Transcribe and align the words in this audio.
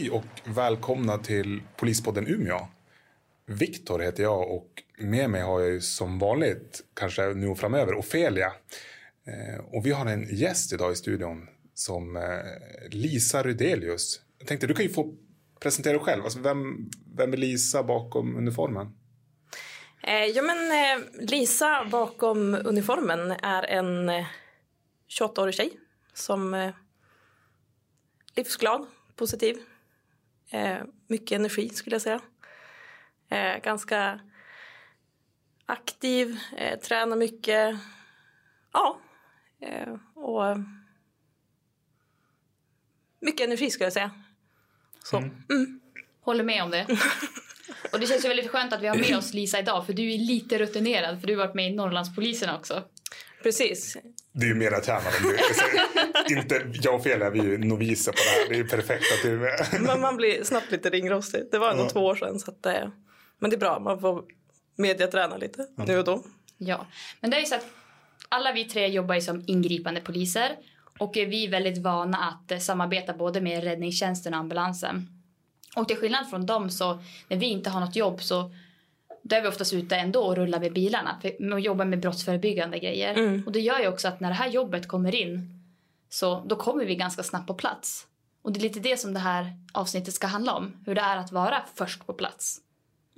Hej 0.00 0.10
och 0.10 0.24
välkomna 0.44 1.18
till 1.18 1.62
Polispodden 1.76 2.26
Umeå. 2.26 2.68
Viktor 3.46 3.98
heter 3.98 4.22
jag 4.22 4.50
och 4.50 4.82
med 4.98 5.30
mig 5.30 5.42
har 5.42 5.60
jag 5.60 5.82
som 5.82 6.18
vanligt, 6.18 6.80
kanske 6.94 7.34
nu 7.34 7.46
och 7.46 7.58
framöver, 7.58 7.94
Ofelia. 7.98 8.52
Eh, 9.26 9.64
och 9.64 9.86
vi 9.86 9.90
har 9.90 10.06
en 10.06 10.36
gäst 10.36 10.72
idag 10.72 10.92
i 10.92 10.96
studion 10.96 11.48
som 11.74 12.16
eh, 12.16 12.22
Lisa 12.90 13.42
Rydelius. 13.42 14.20
Jag 14.38 14.48
tänkte 14.48 14.66
du 14.66 14.74
kan 14.74 14.84
ju 14.84 14.92
få 14.92 15.14
presentera 15.60 15.92
dig 15.92 16.02
själv. 16.02 16.24
Alltså, 16.24 16.40
vem, 16.40 16.90
vem 17.16 17.32
är 17.32 17.36
Lisa 17.36 17.82
bakom 17.82 18.36
uniformen? 18.36 18.86
Eh, 20.02 20.24
ja, 20.24 20.42
men, 20.42 20.70
Lisa 21.28 21.84
bakom 21.90 22.54
uniformen 22.64 23.30
är 23.30 23.62
en 23.62 24.10
28-årig 25.20 25.54
tjej 25.54 25.70
som 26.14 26.54
är 26.54 26.74
livsglad, 28.36 28.86
positiv, 29.16 29.56
eh, 30.50 30.78
mycket 31.06 31.36
energi 31.36 31.68
skulle 31.68 31.94
jag 31.94 32.02
säga. 32.02 32.20
Eh, 33.28 33.62
ganska 33.62 34.20
aktiv, 35.66 36.38
eh, 36.56 36.78
tränar 36.78 37.16
mycket. 37.16 37.76
Ja, 38.72 38.98
eh, 39.60 39.94
och 40.14 40.56
mycket 43.20 43.46
energi 43.46 43.70
skulle 43.70 43.86
jag 43.86 43.92
säga. 43.92 44.10
Så. 45.04 45.16
Mm. 45.16 45.80
Håller 46.20 46.44
med 46.44 46.62
om 46.62 46.70
det. 46.70 46.86
Och 47.92 48.00
det 48.00 48.06
känns 48.06 48.24
ju 48.24 48.28
väldigt 48.28 48.50
skönt 48.50 48.72
att 48.72 48.82
vi 48.82 48.88
har 48.88 48.96
med 48.96 49.16
oss 49.16 49.34
Lisa 49.34 49.58
idag 49.58 49.86
för 49.86 49.92
du 49.92 50.12
är 50.14 50.18
lite 50.18 50.58
rutinerad 50.58 51.20
för 51.20 51.26
du 51.26 51.36
har 51.36 51.46
varit 51.46 51.54
med 51.54 51.72
i 51.72 51.74
Norrlandspolisen 51.74 52.54
också. 52.54 52.84
Precis. 53.42 53.96
Du 54.32 54.46
är 54.46 54.48
ju 54.50 54.54
mera 54.54 54.80
tränad 54.80 55.02
än 55.06 55.22
du. 56.28 56.34
Inte, 56.34 56.62
jag 56.82 56.94
och 56.94 57.02
Felia, 57.02 57.30
vi 57.30 57.38
är 57.40 57.44
ju 57.44 57.58
noviser 57.58 58.12
på 58.12 58.18
det 58.18 58.40
här. 58.40 58.48
Det 58.48 58.54
är 58.54 58.58
ju 58.58 58.68
perfekt 58.68 59.04
att 59.12 59.22
du 59.22 59.32
är 59.32 59.38
med. 59.38 59.66
Men 59.86 60.00
man 60.00 60.16
blir 60.16 60.44
snabbt 60.44 60.70
lite 60.70 60.90
ringrostig. 60.90 61.42
Det 61.50 61.58
var 61.58 61.70
ändå 61.70 61.82
Ja. 61.82 61.88
två 61.90 62.00
år 62.00 62.14
sedan. 62.14 62.38
Så 62.40 62.50
att, 62.50 62.66
eh, 62.66 62.88
men 63.38 63.50
det 63.50 63.56
är 63.56 63.60
bra, 63.60 63.78
man 63.80 64.00
får 64.00 64.24
mediaträna 64.76 65.36
lite 65.36 65.66
nu 65.76 65.98
och 65.98 66.04
då. 66.04 66.22
Ja, 66.58 66.86
men 67.20 67.30
det 67.30 67.36
är 67.36 67.40
ju 67.40 67.46
så 67.46 67.54
att 67.54 67.66
alla 68.28 68.52
vi 68.52 68.64
tre 68.64 68.86
jobbar 68.86 69.14
ju 69.14 69.20
som 69.20 69.44
ingripande 69.46 70.00
poliser 70.00 70.56
och 70.98 71.12
vi 71.16 71.46
är 71.46 71.50
väldigt 71.50 71.78
vana 71.78 72.18
att 72.18 72.50
eh, 72.50 72.58
samarbeta 72.58 73.12
både 73.12 73.40
med 73.40 73.64
räddningstjänsten 73.64 74.34
och 74.34 74.40
ambulansen. 74.40 75.08
Och 75.76 75.88
till 75.88 75.96
skillnad 75.96 76.30
från 76.30 76.46
dem 76.46 76.70
så 76.70 77.02
när 77.28 77.36
vi 77.36 77.46
inte 77.46 77.70
har 77.70 77.80
något 77.80 77.96
jobb 77.96 78.22
så 78.22 78.54
då 79.22 79.36
är 79.36 79.42
vi 79.42 79.48
oftast 79.48 79.72
ute 79.72 79.96
ändå 79.96 80.20
och 80.20 80.36
rullar 80.36 80.60
med 80.60 80.72
bilarna 80.72 81.20
och 81.52 81.60
jobbar 81.60 81.84
med 81.84 82.00
brottsförebyggande 82.00 82.78
grejer. 82.78 83.14
Mm. 83.14 83.42
Och 83.46 83.52
det 83.52 83.60
gör 83.60 83.80
ju 83.80 83.88
också 83.88 84.08
att 84.08 84.20
när 84.20 84.28
det 84.28 84.34
här 84.34 84.48
jobbet 84.48 84.88
kommer 84.88 85.14
in 85.14 85.60
så 86.08 86.44
då 86.46 86.56
kommer 86.56 86.84
vi 86.84 86.94
ganska 86.94 87.22
snabbt 87.22 87.46
på 87.46 87.54
plats. 87.54 88.06
Och 88.42 88.52
det 88.52 88.60
är 88.60 88.62
lite 88.62 88.80
det 88.80 88.96
som 88.96 89.14
det 89.14 89.20
här 89.20 89.52
avsnittet 89.72 90.14
ska 90.14 90.26
handla 90.26 90.54
om. 90.54 90.76
Hur 90.86 90.94
det 90.94 91.00
är 91.00 91.16
att 91.16 91.32
vara 91.32 91.62
först 91.74 92.06
på 92.06 92.12
plats. 92.12 92.60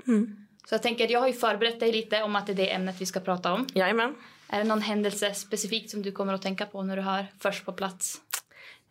Mm. 0.06 0.46
Så 0.68 0.74
jag 0.74 0.82
tänker 0.82 1.04
att 1.04 1.10
jag 1.10 1.20
har 1.20 1.26
ju 1.26 1.32
förberett 1.32 1.80
dig 1.80 1.92
lite 1.92 2.22
om 2.22 2.36
att 2.36 2.46
det 2.46 2.52
är 2.52 2.56
det 2.56 2.72
ämnet 2.72 3.00
vi 3.00 3.06
ska 3.06 3.20
prata 3.20 3.52
om. 3.52 3.66
Jajamän. 3.74 4.14
Är 4.48 4.58
det 4.58 4.64
någon 4.64 4.80
händelse 4.80 5.34
specifikt 5.34 5.90
som 5.90 6.02
du 6.02 6.12
kommer 6.12 6.34
att 6.34 6.42
tänka 6.42 6.66
på 6.66 6.82
när 6.82 6.96
du 6.96 7.02
hör 7.02 7.26
först 7.38 7.64
på 7.64 7.72
plats? 7.72 8.20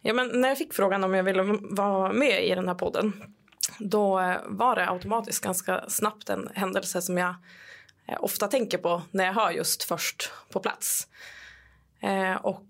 Ja, 0.01 0.13
men 0.13 0.41
när 0.41 0.47
jag 0.47 0.57
fick 0.57 0.73
frågan 0.73 1.03
om 1.03 1.13
jag 1.13 1.23
ville 1.23 1.43
vara 1.61 2.13
med 2.13 2.45
i 2.45 2.55
den 2.55 2.67
här 2.67 2.75
podden 2.75 3.35
då 3.79 4.19
eh, 4.19 4.37
var 4.45 4.75
det 4.75 4.89
automatiskt 4.89 5.43
ganska 5.43 5.89
snabbt 5.89 6.29
en 6.29 6.49
händelse 6.55 7.01
som 7.01 7.17
jag 7.17 7.35
eh, 8.07 8.17
ofta 8.19 8.47
tänker 8.47 8.77
på 8.77 9.01
när 9.11 9.25
jag 9.25 9.33
hör 9.33 9.51
just 9.51 9.83
först 9.83 10.31
på 10.49 10.59
plats. 10.59 11.07
Eh, 11.99 12.35
och 12.35 12.65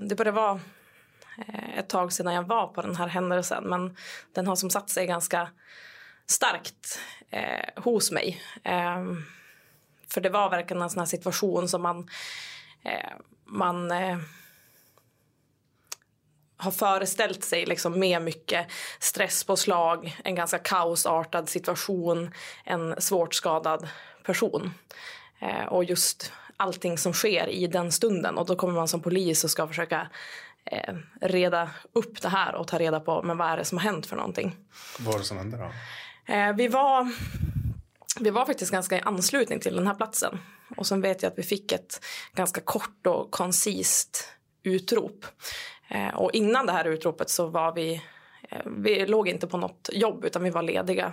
det 0.00 0.16
började 0.16 0.30
vara 0.30 0.60
ett 1.76 1.88
tag 1.88 2.12
sedan 2.12 2.34
jag 2.34 2.42
var 2.42 2.66
på 2.66 2.82
den 2.82 2.96
här 2.96 3.06
händelsen 3.06 3.64
men 3.64 3.96
den 4.32 4.46
har 4.46 4.56
som 4.56 4.70
satt 4.70 4.90
sig 4.90 5.06
ganska 5.06 5.48
starkt 6.26 6.98
eh, 7.30 7.82
hos 7.82 8.12
mig. 8.12 8.42
Eh, 8.64 9.04
för 10.08 10.20
det 10.20 10.28
var 10.28 10.50
verkligen 10.50 10.82
en 10.82 10.90
sån 10.90 11.00
här 11.00 11.06
situation 11.06 11.68
som 11.68 11.82
man, 11.82 12.08
eh, 12.82 13.12
man 13.44 13.90
eh, 13.90 14.18
har 16.56 16.70
föreställt 16.70 17.44
sig 17.44 17.66
liksom 17.66 17.98
med 17.98 18.22
mycket 18.22 18.66
stresspåslag, 18.98 20.16
en 20.24 20.34
ganska 20.34 20.58
kaosartad 20.58 21.48
situation, 21.48 22.34
en 22.64 23.00
svårt 23.00 23.34
skadad 23.34 23.88
person. 24.22 24.74
Eh, 25.38 25.64
och 25.66 25.84
just 25.84 26.32
allting 26.56 26.98
som 26.98 27.12
sker 27.12 27.48
i 27.48 27.66
den 27.66 27.92
stunden. 27.92 28.38
Och 28.38 28.46
då 28.46 28.56
kommer 28.56 28.74
man 28.74 28.88
som 28.88 29.02
polis 29.02 29.44
och 29.44 29.50
ska 29.50 29.68
försöka 29.68 30.08
eh, 30.64 30.94
reda 31.20 31.70
upp 31.92 32.22
det 32.22 32.28
här 32.28 32.54
och 32.54 32.68
ta 32.68 32.78
reda 32.78 33.00
på 33.00 33.22
men 33.22 33.38
vad 33.38 33.48
är 33.48 33.56
det 33.56 33.64
som 33.64 33.78
har 33.78 33.84
hänt 33.84 34.06
för 34.06 34.16
någonting. 34.16 34.56
Vad 34.98 35.12
var 35.12 35.18
det 35.18 35.24
som 35.24 35.36
hände 35.36 35.56
då? 35.56 35.72
Eh, 36.32 36.52
vi, 36.52 36.68
var, 36.68 37.12
vi 38.20 38.30
var 38.30 38.46
faktiskt 38.46 38.72
ganska 38.72 38.96
i 38.96 39.00
anslutning 39.00 39.60
till 39.60 39.76
den 39.76 39.86
här 39.86 39.94
platsen. 39.94 40.38
Och 40.76 40.86
sen 40.86 41.00
vet 41.00 41.22
jag 41.22 41.32
att 41.32 41.38
vi 41.38 41.42
fick 41.42 41.72
ett 41.72 42.04
ganska 42.34 42.60
kort 42.60 43.06
och 43.06 43.30
koncist 43.30 44.28
utrop. 44.62 45.26
Eh, 45.88 46.14
och 46.14 46.30
innan 46.32 46.66
det 46.66 46.72
här 46.72 46.84
utropet 46.84 47.30
så 47.30 47.46
var 47.46 47.72
vi 47.72 48.02
eh, 48.50 48.62
vi 48.64 49.06
låg 49.06 49.28
inte 49.28 49.46
på 49.46 49.56
något 49.56 49.90
jobb 49.92 50.24
utan 50.24 50.42
vi 50.42 50.50
var 50.50 50.62
lediga 50.62 51.12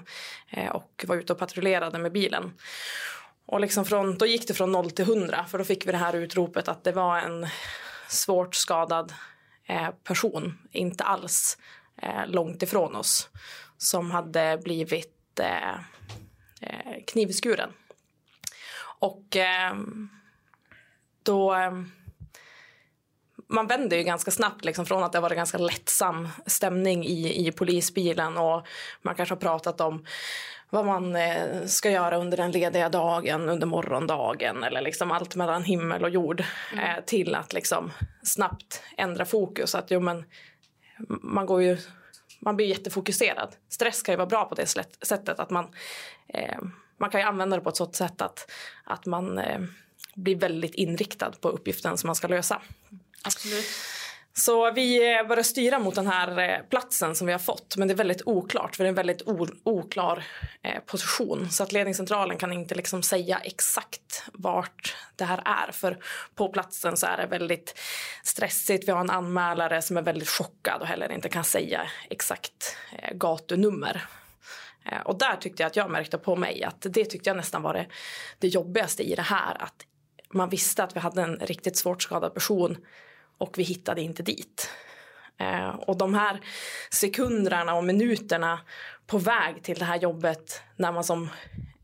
eh, 0.49 0.69
och 0.69 1.05
var 1.07 1.15
ute 1.15 1.33
och 1.33 1.39
patrullerade 1.39 1.99
med 1.99 2.11
bilen. 2.11 2.53
Och 3.45 3.59
liksom 3.59 3.85
från, 3.85 4.17
då 4.17 4.25
gick 4.25 4.47
det 4.47 4.53
från 4.53 4.71
0 4.71 4.91
till 4.91 5.05
100 5.05 5.45
för 5.45 5.57
då 5.57 5.63
fick 5.63 5.87
vi 5.87 5.91
det 5.91 5.97
här 5.97 6.15
utropet 6.15 6.67
att 6.67 6.83
det 6.83 6.91
var 6.91 7.19
en 7.19 7.47
svårt 8.07 8.55
skadad 8.55 9.13
eh, 9.67 9.89
person, 10.03 10.57
inte 10.71 11.03
alls 11.03 11.57
långt 12.25 12.63
ifrån 12.63 12.95
oss, 12.95 13.29
som 13.77 14.11
hade 14.11 14.59
blivit 14.63 15.39
knivskuren. 17.07 17.69
Och 18.99 19.35
ehm, 19.35 20.09
då... 21.23 21.53
Ehm, 21.53 21.91
man 23.53 23.67
vänder 23.67 23.97
ju 23.97 24.03
ganska 24.03 24.31
snabbt 24.31 24.65
liksom, 24.65 24.85
från 24.85 25.03
att 25.03 25.11
det 25.11 25.19
var 25.19 25.29
en 25.29 25.35
ganska 25.35 25.57
lättsam 25.57 26.29
stämning 26.45 27.05
i, 27.05 27.47
i 27.47 27.51
polisbilen 27.51 28.37
och 28.37 28.67
man 29.01 29.15
kanske 29.15 29.35
har 29.35 29.39
pratat 29.39 29.81
om 29.81 30.05
vad 30.69 30.85
man 30.85 31.15
eh, 31.15 31.65
ska 31.65 31.91
göra 31.91 32.17
under 32.17 32.37
den 32.37 32.51
lediga 32.51 32.89
dagen, 32.89 33.49
under 33.49 33.67
morgondagen 33.67 34.63
eller 34.63 34.81
liksom 34.81 35.11
allt 35.11 35.35
mellan 35.35 35.63
himmel 35.63 36.03
och 36.03 36.09
jord 36.09 36.43
eh, 36.73 37.03
till 37.05 37.35
att 37.35 37.53
liksom 37.53 37.91
snabbt 38.23 38.83
ändra 38.97 39.25
fokus. 39.25 39.75
Att 39.75 39.91
jo, 39.91 39.99
men, 39.99 40.25
man 41.07 41.45
går 41.45 41.61
ju 41.61 41.77
man 42.39 42.55
blir 42.55 42.67
jättefokuserad. 42.67 43.55
Stress 43.69 44.01
kan 44.01 44.13
ju 44.13 44.17
vara 44.17 44.27
bra 44.27 44.45
på 44.45 44.55
det 44.55 44.67
sättet 45.01 45.39
att 45.39 45.49
man, 45.49 45.67
eh, 46.27 46.57
man 46.97 47.09
kan 47.09 47.21
ju 47.21 47.27
använda 47.27 47.57
det 47.57 47.63
på 47.63 47.69
ett 47.69 47.75
sådant 47.75 47.95
sätt 47.95 48.21
att, 48.21 48.51
att 48.83 49.05
man 49.05 49.37
eh, 49.37 49.59
blir 50.15 50.35
väldigt 50.35 50.75
inriktad 50.75 51.31
på 51.31 51.49
uppgiften 51.49 51.97
som 51.97 52.07
man 52.07 52.15
ska 52.15 52.27
lösa. 52.27 52.61
Absolut. 53.23 53.65
Så 54.35 54.71
vi 54.71 55.17
eh, 55.17 55.27
börjar 55.27 55.43
styra 55.43 55.79
mot 55.79 55.95
den 55.95 56.07
här 56.07 56.39
eh, 56.39 56.59
platsen 56.69 57.15
som 57.15 57.27
vi 57.27 57.33
har 57.33 57.39
fått. 57.39 57.77
Men 57.77 57.87
det 57.87 57.93
är 57.93 57.95
väldigt 57.95 58.21
oklart, 58.25 58.75
för 58.75 58.83
det 58.83 58.87
är 58.87 58.89
en 58.89 58.95
väldigt 58.95 59.21
oklar 59.63 60.23
eh, 60.61 60.79
position. 60.79 61.49
Så 61.49 61.63
att 61.63 61.71
ledningscentralen 61.71 62.37
kan 62.37 62.53
inte 62.53 62.75
liksom 62.75 63.03
säga 63.03 63.37
exakt 63.37 64.23
vart 64.33 64.95
det 65.15 65.25
här 65.25 65.41
är. 65.45 65.71
För 65.71 65.97
på 66.35 66.47
platsen 66.47 66.97
så 66.97 67.07
är 67.07 67.17
det 67.17 67.25
väldigt 67.25 67.79
stressigt. 68.23 68.87
Vi 68.87 68.91
har 68.91 68.99
en 68.99 69.09
anmälare 69.09 69.81
som 69.81 69.97
är 69.97 70.01
väldigt 70.01 70.29
chockad 70.29 70.81
och 70.81 70.87
heller 70.87 71.11
inte 71.11 71.29
kan 71.29 71.43
säga 71.43 71.81
exakt 72.09 72.77
gatunummer. 73.13 74.07
Och 75.05 75.17
där 75.17 75.35
tyckte 75.35 75.63
jag 75.63 75.67
att 75.67 75.75
jag 75.75 75.91
märkte 75.91 76.17
på 76.17 76.35
mig 76.35 76.63
att 76.63 76.81
det 76.81 77.05
tyckte 77.05 77.29
jag 77.29 77.37
nästan 77.37 77.61
var 77.61 77.73
det, 77.73 77.85
det 78.39 78.47
jobbigaste 78.47 79.03
i 79.03 79.15
det 79.15 79.21
här. 79.21 79.63
Att 79.63 79.85
man 80.33 80.49
visste 80.49 80.83
att 80.83 80.95
vi 80.95 80.99
hade 80.99 81.21
en 81.21 81.37
riktigt 81.37 81.77
svårt 81.77 82.03
skadad 82.03 82.33
person 82.33 82.77
och 83.37 83.57
vi 83.57 83.63
hittade 83.63 84.01
inte 84.01 84.23
dit. 84.23 84.69
Eh, 85.37 85.69
och 85.69 85.97
de 85.97 86.13
här 86.13 86.39
sekunderna 86.91 87.75
och 87.75 87.83
minuterna 87.83 88.59
på 89.07 89.17
väg 89.17 89.63
till 89.63 89.79
det 89.79 89.85
här 89.85 89.99
jobbet 89.99 90.61
när 90.75 90.91
man 90.91 91.03
som 91.03 91.29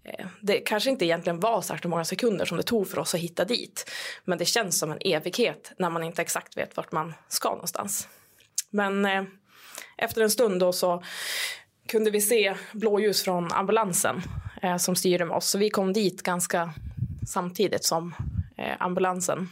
eh, 0.04 0.28
det 0.42 0.60
kanske 0.60 0.90
inte 0.90 1.06
egentligen 1.06 1.40
var 1.40 1.62
särskilt 1.62 1.90
många 1.90 2.06
sekunder 2.06 2.46
som 2.46 2.58
det 2.58 2.64
tog 2.64 2.88
för 2.88 3.00
oss 3.00 3.14
att 3.14 3.20
hitta 3.20 3.46
dit. 3.46 3.92
Men 4.26 4.38
det 4.38 4.46
känns 4.46 4.80
som 4.80 4.92
en 4.92 5.00
evighet 5.02 5.72
när 5.78 5.90
man 5.90 6.04
inte 6.04 6.22
exakt 6.22 6.58
vet 6.58 6.78
vart 6.78 6.92
man 6.92 7.14
ska 7.28 7.50
någonstans. 7.50 8.08
Men 8.70 9.06
eh, 9.06 9.24
efter 9.98 10.22
en 10.22 10.30
stund 10.30 10.60
då 10.60 10.74
så 10.74 11.04
kunde 11.88 12.12
vi 12.12 12.22
se 12.22 12.56
blåljus 12.72 13.24
från 13.24 13.52
ambulansen 13.52 14.22
eh, 14.62 14.78
som 14.78 14.96
styrde 14.96 15.26
med 15.26 15.38
oss. 15.38 15.50
Så 15.50 15.58
vi 15.58 15.70
kom 15.70 15.94
dit 15.94 16.24
ganska 16.24 16.74
samtidigt 17.28 17.86
som 17.86 18.16
ambulansen. 18.80 19.50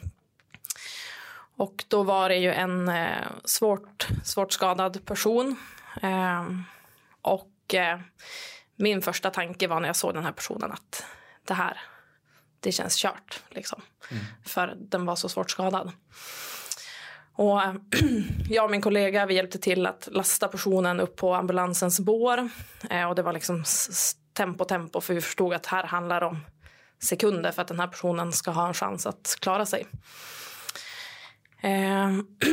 Och 1.57 1.85
då 1.87 2.03
var 2.03 2.29
det 2.29 2.35
ju 2.35 2.51
en 2.51 2.89
eh, 2.89 3.27
svårt, 3.45 4.07
svårt 4.23 4.53
skadad 4.53 5.05
person. 5.05 5.55
Eh, 6.01 6.45
och 7.21 7.73
eh, 7.73 7.99
min 8.75 9.01
första 9.01 9.29
tanke 9.29 9.67
var 9.67 9.79
när 9.79 9.89
jag 9.89 9.95
såg 9.95 10.13
den 10.13 10.23
här 10.23 10.31
personen 10.31 10.71
att 10.71 11.05
det 11.43 11.53
här, 11.53 11.79
det 12.59 12.71
känns 12.71 12.95
kört. 12.95 13.43
Liksom. 13.49 13.81
För 14.45 14.75
den 14.77 15.05
var 15.05 15.15
så 15.15 15.29
svårt 15.29 15.51
skadad. 15.51 15.91
Och 17.33 17.61
jag 18.49 18.65
och 18.65 18.71
min 18.71 18.81
kollega 18.81 19.25
vi 19.25 19.33
hjälpte 19.33 19.59
till 19.59 19.85
att 19.85 20.07
lasta 20.11 20.47
personen 20.47 20.99
upp 20.99 21.15
på 21.15 21.33
ambulansens 21.33 21.99
bår. 21.99 22.49
Eh, 22.89 23.09
och 23.09 23.15
det 23.15 23.21
var 23.21 23.33
liksom 23.33 23.63
tempo, 24.33 24.65
tempo, 24.65 25.01
för 25.01 25.13
vi 25.13 25.21
förstod 25.21 25.53
att 25.53 25.65
här 25.65 25.83
handlar 25.83 26.19
det 26.19 26.25
om 26.25 26.39
sekunder 26.99 27.51
för 27.51 27.61
att 27.61 27.67
den 27.67 27.79
här 27.79 27.87
personen 27.87 28.31
ska 28.31 28.51
ha 28.51 28.67
en 28.67 28.73
chans 28.73 29.05
att 29.05 29.37
klara 29.39 29.65
sig. 29.65 29.87
Eh, 31.61 32.11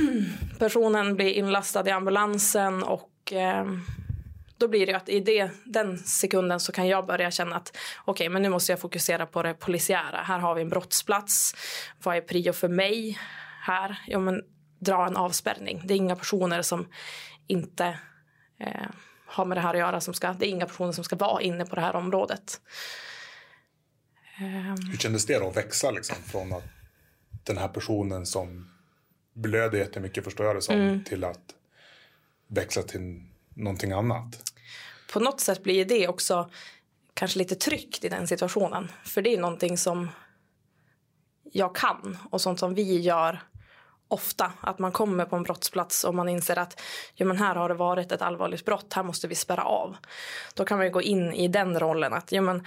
personen 0.58 1.17
blir 1.17 1.31
inlastad 1.31 1.88
i 1.88 1.91
ambulansen 1.91 2.82
och 2.82 3.32
eh, 3.32 3.64
då 4.58 4.69
blir 4.69 4.87
det 4.87 4.94
att 4.94 5.08
i 5.08 5.20
det, 5.20 5.50
den 5.64 5.99
sekunden 5.99 6.61
så 6.61 6.73
kan 6.73 6.88
jag 6.88 7.06
börja 7.06 7.31
känna 7.31 7.56
att 7.56 7.76
okej, 8.05 8.12
okay, 8.12 8.29
men 8.29 8.43
nu 8.43 8.49
måste 8.49 8.73
jag 8.73 8.81
fokusera 8.81 9.26
på 9.26 9.43
det 9.43 9.55
polisiära. 9.55 10.17
Här 10.17 10.38
har 10.38 10.55
vi 10.55 10.62
en 10.62 10.69
brottsplats. 10.69 11.55
Vad 12.02 12.17
är 12.17 12.20
prio 12.20 12.52
för 12.52 12.69
mig 12.69 13.19
här? 13.62 13.99
Jo, 14.06 14.20
men 14.20 14.43
dra 14.79 15.06
en 15.06 15.17
avspärrning. 15.17 15.82
Det 15.85 15.94
är 15.94 15.96
inga 15.96 16.17
personer 16.17 16.62
som 16.62 16.88
inte 17.46 17.99
eh, 18.61 18.88
har 19.26 19.44
med 19.44 19.56
det 19.56 19.61
här 19.61 19.75
att 19.75 19.81
göra. 19.81 20.00
Som 20.00 20.14
ska, 20.14 20.32
det 20.32 20.46
är 20.46 20.50
inga 20.50 20.67
personer 20.67 20.93
som 20.93 21.05
ska 21.05 21.17
vara 21.17 21.43
inne 21.43 21.67
på 21.67 21.75
det 21.75 21.81
här 21.81 21.96
området. 21.96 22.61
Hur 24.36 24.96
kändes 24.98 25.26
det 25.26 25.38
då 25.38 25.48
att 25.48 25.56
växa 25.56 25.90
liksom, 25.90 26.16
från 26.16 26.52
att 26.52 26.64
den 27.44 27.58
här 27.58 27.69
personen 27.69 28.26
som 28.26 28.70
blöder 29.32 29.78
jättemycket 29.78 30.25
förstår 30.25 30.46
jag 30.46 30.56
det 30.56 30.62
som 30.62 30.75
mm. 30.75 31.04
till 31.04 31.25
att 31.25 31.54
växla 32.46 32.82
till 32.82 33.22
någonting 33.54 33.92
annat? 33.92 34.52
På 35.12 35.20
något 35.20 35.40
sätt 35.40 35.62
blir 35.62 35.84
det 35.84 36.08
också 36.08 36.50
kanske 37.14 37.38
lite 37.38 37.54
tryggt 37.54 38.04
i 38.04 38.08
den 38.08 38.28
situationen. 38.28 38.90
För 39.04 39.22
det 39.22 39.34
är 39.34 39.40
någonting 39.40 39.78
som 39.78 40.10
jag 41.52 41.76
kan 41.76 42.19
och 42.31 42.40
sånt 42.40 42.58
som 42.58 42.75
vi 42.75 43.00
gör 43.00 43.42
ofta. 44.08 44.52
Att 44.60 44.78
man 44.78 44.92
kommer 44.92 45.25
på 45.25 45.36
en 45.36 45.42
brottsplats 45.42 46.04
och 46.04 46.14
man 46.14 46.28
inser 46.28 46.58
att 46.58 46.81
ja, 47.14 47.26
men 47.26 47.38
här 47.38 47.54
har 47.54 47.69
det 47.69 47.75
varit 47.75 48.12
ett 48.12 48.22
allvarligt 48.22 48.64
brott, 48.64 48.92
här 48.92 49.02
måste 49.02 49.28
vi 49.28 49.34
spärra 49.34 49.64
av. 49.64 49.96
Då 50.54 50.64
kan 50.64 50.78
man 50.78 50.92
gå 50.92 51.02
in 51.02 51.32
i 51.32 51.48
den 51.48 51.81
rollen 51.81 52.12
att 52.12 52.32
ja, 52.32 52.42
men 52.42 52.66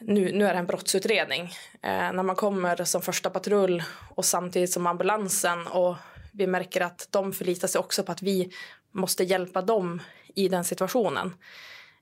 nu, 0.00 0.32
nu 0.32 0.46
är 0.46 0.52
det 0.52 0.58
en 0.58 0.66
brottsutredning. 0.66 1.42
Eh, 1.82 2.12
när 2.12 2.22
man 2.22 2.36
kommer 2.36 2.84
som 2.84 3.02
första 3.02 3.30
patrull 3.30 3.82
och 4.14 4.24
samtidigt 4.24 4.72
som 4.72 4.86
ambulansen 4.86 5.66
och 5.66 5.96
vi 6.32 6.46
märker 6.46 6.80
att 6.80 7.08
de 7.10 7.32
förlitar 7.32 7.68
sig 7.68 7.78
också 7.78 8.02
på 8.02 8.12
att 8.12 8.22
vi 8.22 8.52
måste 8.92 9.24
hjälpa 9.24 9.62
dem 9.62 10.02
i 10.34 10.48
den 10.48 10.64
situationen. 10.64 11.34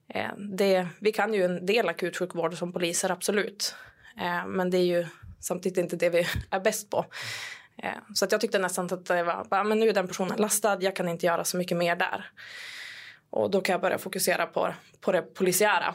Eh, 0.08 0.31
det, 0.37 0.88
vi 1.00 1.12
kan 1.12 1.34
ju 1.34 1.44
en 1.44 1.66
del 1.66 1.88
akutsjukvård 1.88 2.58
som 2.58 2.72
poliser, 2.72 3.10
absolut. 3.10 3.75
Eh, 4.20 4.46
men 4.46 4.70
det 4.70 4.78
är 4.78 4.84
ju 4.84 5.06
samtidigt 5.40 5.78
inte 5.78 5.96
det 5.96 6.10
vi 6.10 6.26
är 6.50 6.60
bäst 6.60 6.90
på. 6.90 7.06
Eh, 7.82 7.90
så 8.14 8.25
att 8.25 8.32
jag 8.32 8.40
tyckte 8.40 8.58
nästan 8.58 8.84
att 8.84 9.06
det 9.06 9.22
var, 9.22 9.46
ah, 9.50 9.64
men 9.64 9.78
nu 9.78 9.88
är 9.88 9.93
den 9.93 10.08
personen 10.08 10.38
lastad, 10.38 10.78
jag 10.81 10.96
kan 10.96 11.08
inte 11.08 11.26
göra 11.26 11.44
så 11.44 11.56
mycket 11.56 11.76
mer 11.76 11.96
där. 11.96 12.31
Och 13.31 13.50
då 13.50 13.60
kan 13.60 13.72
jag 13.72 13.81
börja 13.81 13.98
fokusera 13.98 14.46
på, 14.46 14.75
på 15.00 15.12
det 15.12 15.22
polisiära. 15.22 15.94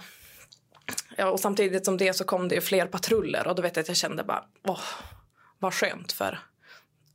Ja, 1.18 1.30
och 1.30 1.40
samtidigt 1.40 1.86
som 1.86 1.98
det 1.98 2.14
så 2.14 2.24
kom 2.24 2.48
det 2.48 2.62
fler 2.62 2.86
patruller 2.86 3.48
och 3.48 3.56
då 3.56 3.62
vet 3.62 3.76
jag 3.76 3.84
att 3.84 3.88
jag 3.88 3.98
kände 3.98 4.24
bara, 4.24 4.44
åh, 4.64 4.84
vad 5.60 5.74
skönt 5.74 6.12
för 6.12 6.40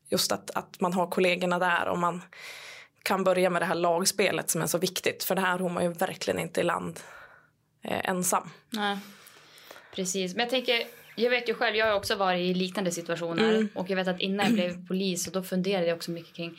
just 0.08 0.32
att, 0.32 0.50
att 0.50 0.80
man 0.80 0.92
har 0.92 1.06
kollegorna 1.06 1.58
där 1.58 1.88
och 1.88 1.98
man 1.98 2.22
kan 3.02 3.24
börja 3.24 3.50
med 3.50 3.62
det 3.62 3.66
här 3.66 3.74
lagspelet 3.74 4.50
som 4.50 4.62
är 4.62 4.66
så 4.66 4.78
viktigt. 4.78 5.24
För 5.24 5.34
det 5.34 5.40
här 5.40 5.58
har 5.58 5.68
man 5.68 5.84
ju 5.84 5.92
verkligen 5.92 6.40
inte 6.40 6.60
i 6.60 6.64
land 6.64 7.00
eh, 7.82 8.08
ensam. 8.08 8.50
Nej, 8.70 8.98
precis. 9.94 10.34
Men 10.34 10.40
jag 10.40 10.50
tänker, 10.50 10.82
jag 11.16 11.30
vet 11.30 11.48
ju 11.48 11.54
själv, 11.54 11.76
jag 11.76 11.86
har 11.86 11.94
också 11.94 12.14
varit 12.14 12.40
i 12.40 12.54
liknande 12.54 12.90
situationer 12.90 13.54
mm. 13.54 13.68
och 13.74 13.90
jag 13.90 13.96
vet 13.96 14.08
att 14.08 14.20
innan 14.20 14.46
jag 14.46 14.54
blev 14.54 14.86
polis 14.88 15.26
och 15.26 15.32
då 15.32 15.42
funderade 15.42 15.86
jag 15.86 15.96
också 15.96 16.10
mycket 16.10 16.36
kring 16.36 16.58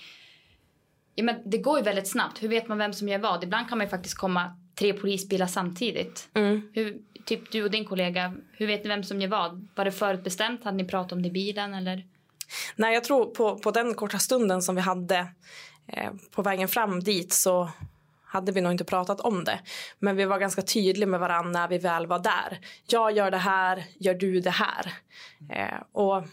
Ja, 1.19 1.23
men 1.23 1.35
det 1.45 1.57
går 1.57 1.77
ju 1.77 1.83
väldigt 1.83 2.07
snabbt. 2.07 2.43
Hur 2.43 2.47
vet 2.47 2.67
man 2.67 2.77
vem 2.77 2.93
som 2.93 3.09
gör 3.09 3.19
vad? 3.19 3.43
Ibland 3.43 3.69
kan 3.69 3.77
man 3.77 3.87
ju 3.87 3.89
faktiskt 3.89 4.17
komma 4.17 4.59
tre 4.79 4.93
polisbilar 4.93 5.47
samtidigt. 5.47 6.29
Mm. 6.33 6.69
Hur, 6.73 6.97
typ 7.25 7.51
du 7.51 7.63
och 7.63 7.71
din 7.71 7.85
kollega, 7.85 8.33
hur 8.51 8.67
vet 8.67 8.83
ni 8.83 8.89
vem 8.89 9.03
som 9.03 9.21
gör 9.21 9.29
vad? 9.29 9.67
Var 9.75 9.85
det 9.85 9.91
förutbestämt? 9.91 10.63
Hade 10.63 10.77
ni 10.77 10.85
pratat 10.85 11.11
om 11.11 11.21
det 11.21 11.27
i 11.27 11.31
bilen 11.31 11.73
eller? 11.73 12.05
Nej, 12.75 12.93
jag 12.93 13.03
tror 13.03 13.25
på, 13.25 13.57
på 13.57 13.71
den 13.71 13.93
korta 13.93 14.19
stunden 14.19 14.61
som 14.61 14.75
vi 14.75 14.81
hade 14.81 15.27
eh, 15.87 16.11
på 16.31 16.41
vägen 16.41 16.67
fram 16.67 16.99
dit 16.99 17.33
så 17.33 17.69
hade 18.25 18.51
vi 18.51 18.61
nog 18.61 18.71
inte 18.71 18.85
pratat 18.85 19.19
om 19.21 19.43
det. 19.43 19.59
Men 19.99 20.15
vi 20.15 20.25
var 20.25 20.39
ganska 20.39 20.61
tydliga 20.61 21.07
med 21.07 21.19
varandra 21.19 21.51
när 21.59 21.67
vi 21.67 21.77
väl 21.77 22.07
var 22.07 22.19
där. 22.19 22.59
Jag 22.87 23.11
gör 23.11 23.31
det 23.31 23.37
här, 23.37 23.83
gör 23.99 24.13
du 24.13 24.39
det 24.39 24.49
här. 24.49 24.93
Eh, 25.49 25.81
och 25.91 26.23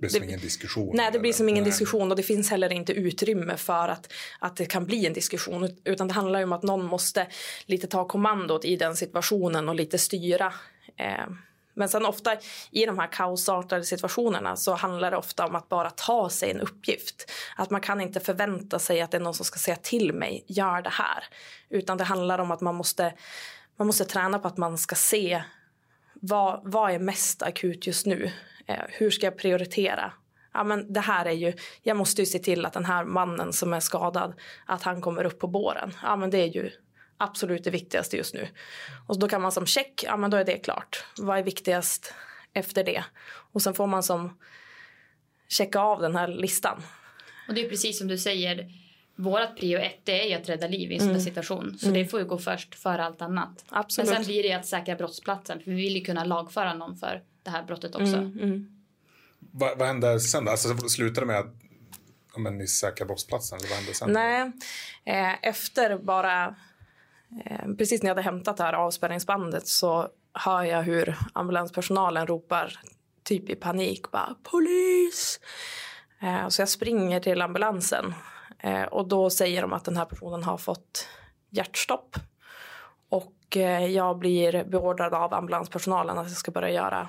blir 0.00 0.10
som 0.10 0.22
ingen 0.22 0.40
diskussion. 0.40 0.96
Nej, 0.96 1.10
det 1.12 1.18
blir 1.18 1.32
som 1.32 1.48
ingen 1.48 1.64
nej. 1.64 1.70
diskussion 1.70 2.10
och 2.10 2.16
det 2.16 2.22
finns 2.22 2.50
heller 2.50 2.72
inte 2.72 2.92
utrymme 2.92 3.56
för 3.56 3.88
att, 3.88 4.12
att 4.38 4.56
det 4.56 4.64
kan 4.64 4.86
bli 4.86 5.06
en 5.06 5.12
diskussion. 5.12 5.76
Utan 5.84 6.08
det 6.08 6.14
handlar 6.14 6.42
om 6.42 6.52
att 6.52 6.62
någon 6.62 6.84
måste 6.84 7.26
lite 7.66 7.86
ta 7.86 8.08
kommandot 8.08 8.64
i 8.64 8.76
den 8.76 8.96
situationen 8.96 9.68
och 9.68 9.74
lite 9.74 9.98
styra. 9.98 10.52
Eh, 10.96 11.26
men 11.74 11.88
sen 11.88 12.06
ofta 12.06 12.36
i 12.70 12.86
de 12.86 12.98
här 12.98 13.12
kaosartade 13.12 13.84
situationerna 13.84 14.56
så 14.56 14.74
handlar 14.74 15.10
det 15.10 15.16
ofta 15.16 15.46
om 15.46 15.54
att 15.54 15.68
bara 15.68 15.90
ta 15.90 16.28
sig 16.28 16.50
en 16.50 16.60
uppgift. 16.60 17.30
Att 17.56 17.70
man 17.70 17.80
kan 17.80 18.00
inte 18.00 18.20
förvänta 18.20 18.78
sig 18.78 19.00
att 19.00 19.10
det 19.10 19.16
är 19.16 19.20
någon 19.20 19.34
som 19.34 19.44
ska 19.44 19.58
säga 19.58 19.76
till 19.76 20.12
mig, 20.12 20.44
gör 20.46 20.82
det 20.82 20.90
här. 20.90 21.24
Utan 21.68 21.98
det 21.98 22.04
handlar 22.04 22.38
om 22.38 22.50
att 22.50 22.60
man 22.60 22.74
måste, 22.74 23.14
man 23.76 23.86
måste 23.86 24.04
träna 24.04 24.38
på 24.38 24.48
att 24.48 24.56
man 24.56 24.78
ska 24.78 24.94
se 24.94 25.42
vad, 26.20 26.60
vad 26.64 26.92
är 26.92 26.98
mest 26.98 27.42
akut 27.42 27.86
just 27.86 28.06
nu? 28.06 28.32
Eh, 28.66 28.84
hur 28.88 29.10
ska 29.10 29.26
jag 29.26 29.38
prioritera? 29.38 30.12
Ja, 30.52 30.64
men 30.64 30.92
det 30.92 31.00
här 31.00 31.26
är 31.26 31.32
ju, 31.32 31.52
jag 31.82 31.96
måste 31.96 32.22
ju 32.22 32.26
se 32.26 32.38
till 32.38 32.66
att 32.66 32.72
den 32.72 32.84
här 32.84 33.04
mannen 33.04 33.52
som 33.52 33.72
är 33.72 33.80
skadad, 33.80 34.34
att 34.66 34.82
han 34.82 35.00
kommer 35.00 35.24
upp 35.24 35.38
på 35.38 35.46
båren. 35.46 35.92
Ja, 36.02 36.16
men 36.16 36.30
det 36.30 36.38
är 36.38 36.46
ju 36.46 36.70
absolut 37.16 37.64
det 37.64 37.70
viktigaste 37.70 38.16
just 38.16 38.34
nu. 38.34 38.48
Och 39.06 39.18
då 39.18 39.28
kan 39.28 39.42
man 39.42 39.52
som 39.52 39.66
check, 39.66 40.04
ja 40.06 40.16
men 40.16 40.30
då 40.30 40.36
är 40.36 40.44
det 40.44 40.56
klart. 40.58 41.04
Vad 41.18 41.38
är 41.38 41.42
viktigast 41.42 42.14
efter 42.52 42.84
det? 42.84 43.04
Och 43.52 43.62
sen 43.62 43.74
får 43.74 43.86
man 43.86 44.02
som 44.02 44.38
checka 45.48 45.80
av 45.80 46.00
den 46.00 46.16
här 46.16 46.28
listan. 46.28 46.82
Och 47.48 47.54
det 47.54 47.64
är 47.64 47.68
precis 47.68 47.98
som 47.98 48.08
du 48.08 48.18
säger, 48.18 48.68
vårt 49.22 49.56
prio 49.56 49.78
ett 49.78 50.08
är 50.08 50.28
ju 50.28 50.34
att 50.34 50.48
rädda 50.48 50.66
liv 50.66 50.92
i 50.92 50.94
en 50.94 51.00
sån 51.00 51.10
mm. 51.10 51.20
situation. 51.20 51.78
Så 51.78 51.86
mm. 51.86 52.02
det 52.02 52.08
får 52.08 52.20
ju 52.20 52.26
gå 52.26 52.38
först 52.38 52.74
före 52.74 53.04
allt 53.04 53.22
annat. 53.22 53.64
Absolut. 53.68 54.10
Men 54.10 54.16
sen 54.16 54.26
blir 54.26 54.42
det 54.42 54.52
att 54.52 54.66
säkra 54.66 54.96
brottsplatsen. 54.96 55.60
För 55.60 55.70
vi 55.70 55.76
vill 55.76 55.96
ju 55.96 56.04
kunna 56.04 56.24
lagföra 56.24 56.74
någon 56.74 56.96
för 56.96 57.22
det 57.42 57.50
här 57.50 57.62
brottet 57.62 57.94
också. 57.94 58.16
Mm. 58.16 58.38
mm. 58.38 58.76
Vad, 59.52 59.78
vad 59.78 59.88
hände 59.88 60.20
sen 60.20 60.44
då? 60.44 60.50
Alltså, 60.50 60.88
slutade 60.88 61.20
det 61.20 61.26
med 61.26 61.38
att 61.38 61.54
men, 62.36 62.58
ni 62.58 62.66
säkrar 62.66 63.06
brottsplatsen? 63.06 63.58
Eller 63.58 63.68
vad 63.68 63.78
hände 63.78 63.94
sen? 63.94 64.12
Nej, 64.12 64.52
eh, 65.04 65.48
efter 65.48 65.98
bara 65.98 66.56
Eh, 67.44 67.74
precis 67.78 68.02
när 68.02 68.08
jag 68.08 68.14
hade 68.14 68.24
hämtat 68.24 68.56
det 68.56 68.62
här 68.62 68.72
avspärrningsbandet 68.72 69.66
så 69.66 70.08
hör 70.32 70.64
jag 70.64 70.82
hur 70.82 71.16
ambulanspersonalen 71.32 72.26
ropar 72.26 72.80
typ 73.22 73.50
i 73.50 73.54
panik 73.54 74.10
bara 74.10 74.36
polis. 74.42 75.40
Eh, 76.22 76.48
så 76.48 76.62
jag 76.62 76.68
springer 76.68 77.20
till 77.20 77.42
ambulansen 77.42 78.14
Eh, 78.60 78.82
och 78.82 79.08
då 79.08 79.30
säger 79.30 79.62
de 79.62 79.72
att 79.72 79.84
den 79.84 79.96
här 79.96 80.04
personen 80.04 80.42
har 80.42 80.58
fått 80.58 81.08
hjärtstopp. 81.50 82.16
Och 83.08 83.56
eh, 83.56 83.86
jag 83.86 84.18
blir 84.18 84.64
beordrad 84.64 85.14
av 85.14 85.34
ambulanspersonalen 85.34 86.18
att 86.18 86.28
jag 86.28 86.36
ska 86.36 86.50
börja 86.50 86.70
göra 86.70 87.08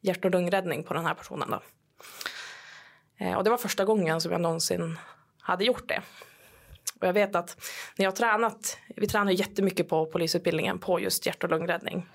hjärt 0.00 0.24
och 0.24 0.30
lungräddning 0.30 0.82
på 0.82 0.94
den 0.94 1.06
här 1.06 1.14
personen. 1.14 1.50
Då. 1.50 1.60
Eh, 3.18 3.36
och 3.36 3.44
det 3.44 3.50
var 3.50 3.56
första 3.56 3.84
gången 3.84 4.20
som 4.20 4.32
jag 4.32 4.40
någonsin 4.40 4.98
hade 5.40 5.64
gjort 5.64 5.88
det. 5.88 6.02
Och 7.00 7.06
jag 7.06 7.12
vet 7.12 7.36
att 7.36 7.56
när 7.96 8.04
jag 8.04 8.10
har 8.10 8.16
tränat, 8.16 8.78
vi 8.96 9.06
tränar 9.06 9.32
jättemycket 9.32 9.88
på 9.88 10.06
polisutbildningen 10.06 10.78
på 10.78 11.00
just 11.00 11.26
hjärt 11.26 11.44
och 11.44 11.50
lungräddning. 11.50 12.06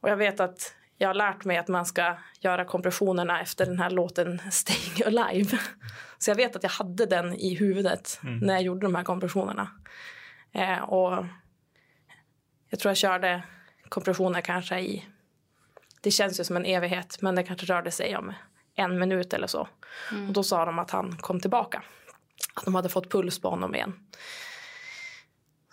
Och 0.00 0.08
jag 0.08 0.16
vet 0.16 0.40
att 0.40 0.74
jag 1.02 1.08
har 1.08 1.14
lärt 1.14 1.44
mig 1.44 1.56
att 1.56 1.68
man 1.68 1.86
ska 1.86 2.16
göra 2.40 2.64
kompressionerna 2.64 3.40
efter 3.40 3.66
den 3.66 3.78
här 3.78 3.90
låten 3.90 4.42
Staying 4.50 5.18
Alive. 5.18 5.58
Så 6.18 6.30
jag 6.30 6.36
vet 6.36 6.56
att 6.56 6.62
jag 6.62 6.70
hade 6.70 7.06
den 7.06 7.34
i 7.34 7.54
huvudet 7.54 8.20
mm. 8.22 8.38
när 8.38 8.54
jag 8.54 8.62
gjorde 8.62 8.86
de 8.86 8.94
här 8.94 9.04
kompressionerna. 9.04 9.70
Eh, 10.52 10.78
och 10.78 11.26
jag 12.70 12.80
tror 12.80 12.90
jag 12.90 12.96
körde 12.96 13.42
kompressioner 13.88 14.40
kanske 14.40 14.80
i... 14.80 15.06
Det 16.00 16.10
känns 16.10 16.40
ju 16.40 16.44
som 16.44 16.56
en 16.56 16.64
evighet, 16.64 17.18
men 17.20 17.34
det 17.34 17.42
kanske 17.42 17.66
rörde 17.66 17.90
sig 17.90 18.16
om 18.16 18.32
en 18.74 18.98
minut 18.98 19.32
eller 19.32 19.46
så. 19.46 19.68
Mm. 20.10 20.28
Och 20.28 20.32
då 20.32 20.42
sa 20.42 20.64
de 20.64 20.78
att 20.78 20.90
han 20.90 21.16
kom 21.16 21.40
tillbaka 21.40 21.82
att 22.54 22.64
de 22.64 22.74
hade 22.74 22.88
fått 22.88 23.10
puls 23.10 23.40
på 23.40 23.50
honom 23.50 23.74
igen. 23.74 23.94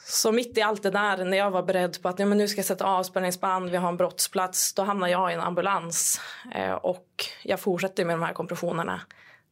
Så 0.10 0.32
mitt 0.32 0.58
i 0.58 0.62
allt 0.62 0.84
det 0.84 0.90
där, 0.90 1.26
när 1.26 1.38
jag 1.38 1.52
var 1.52 1.64
beredd 1.64 2.02
på 2.02 2.10
att 2.10 2.20
ja, 2.20 2.26
men 2.26 2.38
nu 2.38 2.48
ska 2.48 2.60
jag 2.60 2.66
sätta 2.66 2.86
avspärrningsband, 2.86 3.70
vi 3.70 3.78
har 3.78 3.90
en 3.90 3.98
brottsplats, 3.98 4.74
då 4.74 4.84
hamnar 4.84 5.08
jag 5.08 5.32
i 5.32 5.34
en 5.34 5.40
ambulans. 5.40 6.22
Eh, 6.56 6.72
och 6.72 7.26
jag 7.44 7.60
fortsätter 7.60 8.06
med 8.06 8.14
de 8.14 8.24
här 8.24 8.34
kompressionerna 8.34 9.02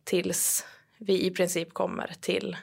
tills 0.03 0.65
vi 0.97 1.25
i 1.25 1.31
princip 1.31 1.73
kommer 1.73 2.13
till 2.21 2.57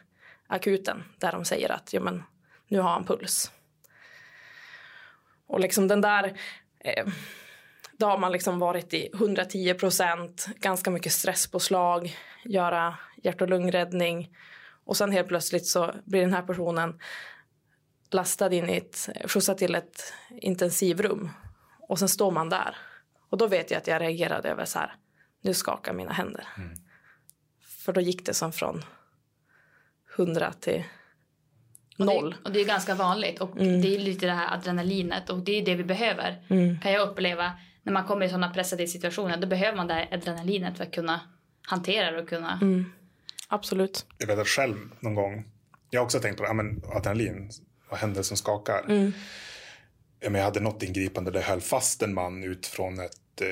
akuten 0.47 1.05
där 1.19 1.33
de 1.33 1.45
säger 1.45 1.73
att 1.73 1.93
ja, 1.93 2.01
men, 2.01 2.23
nu 2.69 2.81
har 2.81 2.91
han 2.91 3.05
puls. 3.05 3.53
Och 5.47 5.61
liksom 5.61 5.89
den 5.89 6.01
där... 6.01 6.39
Eh, 6.79 7.07
då 7.93 8.07
har 8.07 8.19
man 8.19 8.33
liksom 8.33 8.59
varit 8.59 8.95
i 8.95 9.11
110 9.15 9.75
procent, 9.75 10.47
ganska 10.61 10.91
mycket 10.91 11.13
stresspåslag, 11.13 12.17
göra 12.45 12.95
hjärt 13.23 13.43
och 13.43 13.49
lungräddning 13.49 14.37
och 14.85 14.97
sen 14.97 15.13
helt 15.13 15.29
plötsligt 15.29 15.67
så 15.67 15.93
blir 16.05 16.21
den 16.21 16.33
här 16.33 16.43
personen 16.43 16.99
lastad 18.15 18.53
in 18.53 18.71
i 18.71 18.77
ett, 18.77 19.09
skjutsad 19.25 19.59
till 19.59 19.75
ett 19.75 20.13
intensivrum 20.31 21.31
och 21.89 21.99
sen 21.99 22.09
står 22.09 22.31
man 22.31 22.49
där. 22.49 22.77
Och 23.31 23.39
då 23.39 23.47
vet 23.47 23.71
jag 23.71 23.79
att 23.79 23.87
jag 23.87 24.01
reagerade 24.01 24.49
över 24.49 24.65
så 24.65 24.79
här, 24.79 24.95
nu 25.41 25.55
skakar 25.55 25.93
mina 25.93 26.13
händer. 26.13 26.47
Mm. 26.57 26.75
För 27.85 27.93
då 27.93 28.01
gick 28.01 28.27
det 28.27 28.35
som 28.35 28.53
från 28.53 28.85
100 30.17 30.53
till 30.61 30.85
noll. 31.97 32.25
Och 32.25 32.31
det, 32.31 32.37
och 32.45 32.53
det 32.53 32.61
är 32.61 32.65
ganska 32.65 32.95
vanligt 32.95 33.41
och 33.41 33.57
mm. 33.57 33.83
det 33.83 33.97
är 33.97 33.99
lite 33.99 34.27
det 34.27 34.33
här 34.33 34.55
adrenalinet 34.55 35.31
och 35.31 35.39
det 35.39 35.53
är 35.53 35.65
det 35.65 35.75
vi 35.75 35.85
behöver. 35.85 36.45
Mm. 36.49 36.81
Kan 36.81 36.93
jag 36.93 37.09
uppleva 37.09 37.53
när 37.83 37.93
man 37.93 38.05
kommer 38.05 38.27
i 38.27 38.29
sådana 38.29 38.51
pressade 38.51 38.87
situationer 38.87 39.37
då 39.37 39.47
behöver 39.47 39.77
man 39.77 39.87
det 39.87 39.95
här 39.95 40.09
adrenalinet 40.13 40.77
för 40.77 40.85
att 40.85 40.95
kunna 40.95 41.21
hantera 41.63 42.11
det 42.11 42.23
och 42.23 42.29
kunna. 42.29 42.59
Mm. 42.63 42.93
Absolut. 43.49 44.07
Jag 44.19 44.27
vet 44.27 44.39
att 44.39 44.49
själv 44.49 44.77
någon 45.01 45.15
gång, 45.15 45.45
jag 45.91 46.01
har 46.01 46.05
också 46.05 46.21
tänkt 46.21 46.37
på 46.37 46.43
det, 46.43 46.49
ja, 46.49 46.55
men 46.55 46.83
adrenalin, 46.85 47.51
händer 47.91 48.23
som 48.23 48.37
skakar? 48.37 48.85
Mm. 48.89 49.13
Men 50.21 50.35
jag 50.35 50.45
hade 50.45 50.61
något 50.61 50.83
ingripande 50.83 51.31
där 51.31 51.41
jag 51.41 51.47
höll 51.47 51.61
fast 51.61 52.03
en 52.03 52.15
man 52.15 52.45
ut 52.45 52.67
från 52.67 53.01
ett 53.01 53.41
eh, 53.41 53.49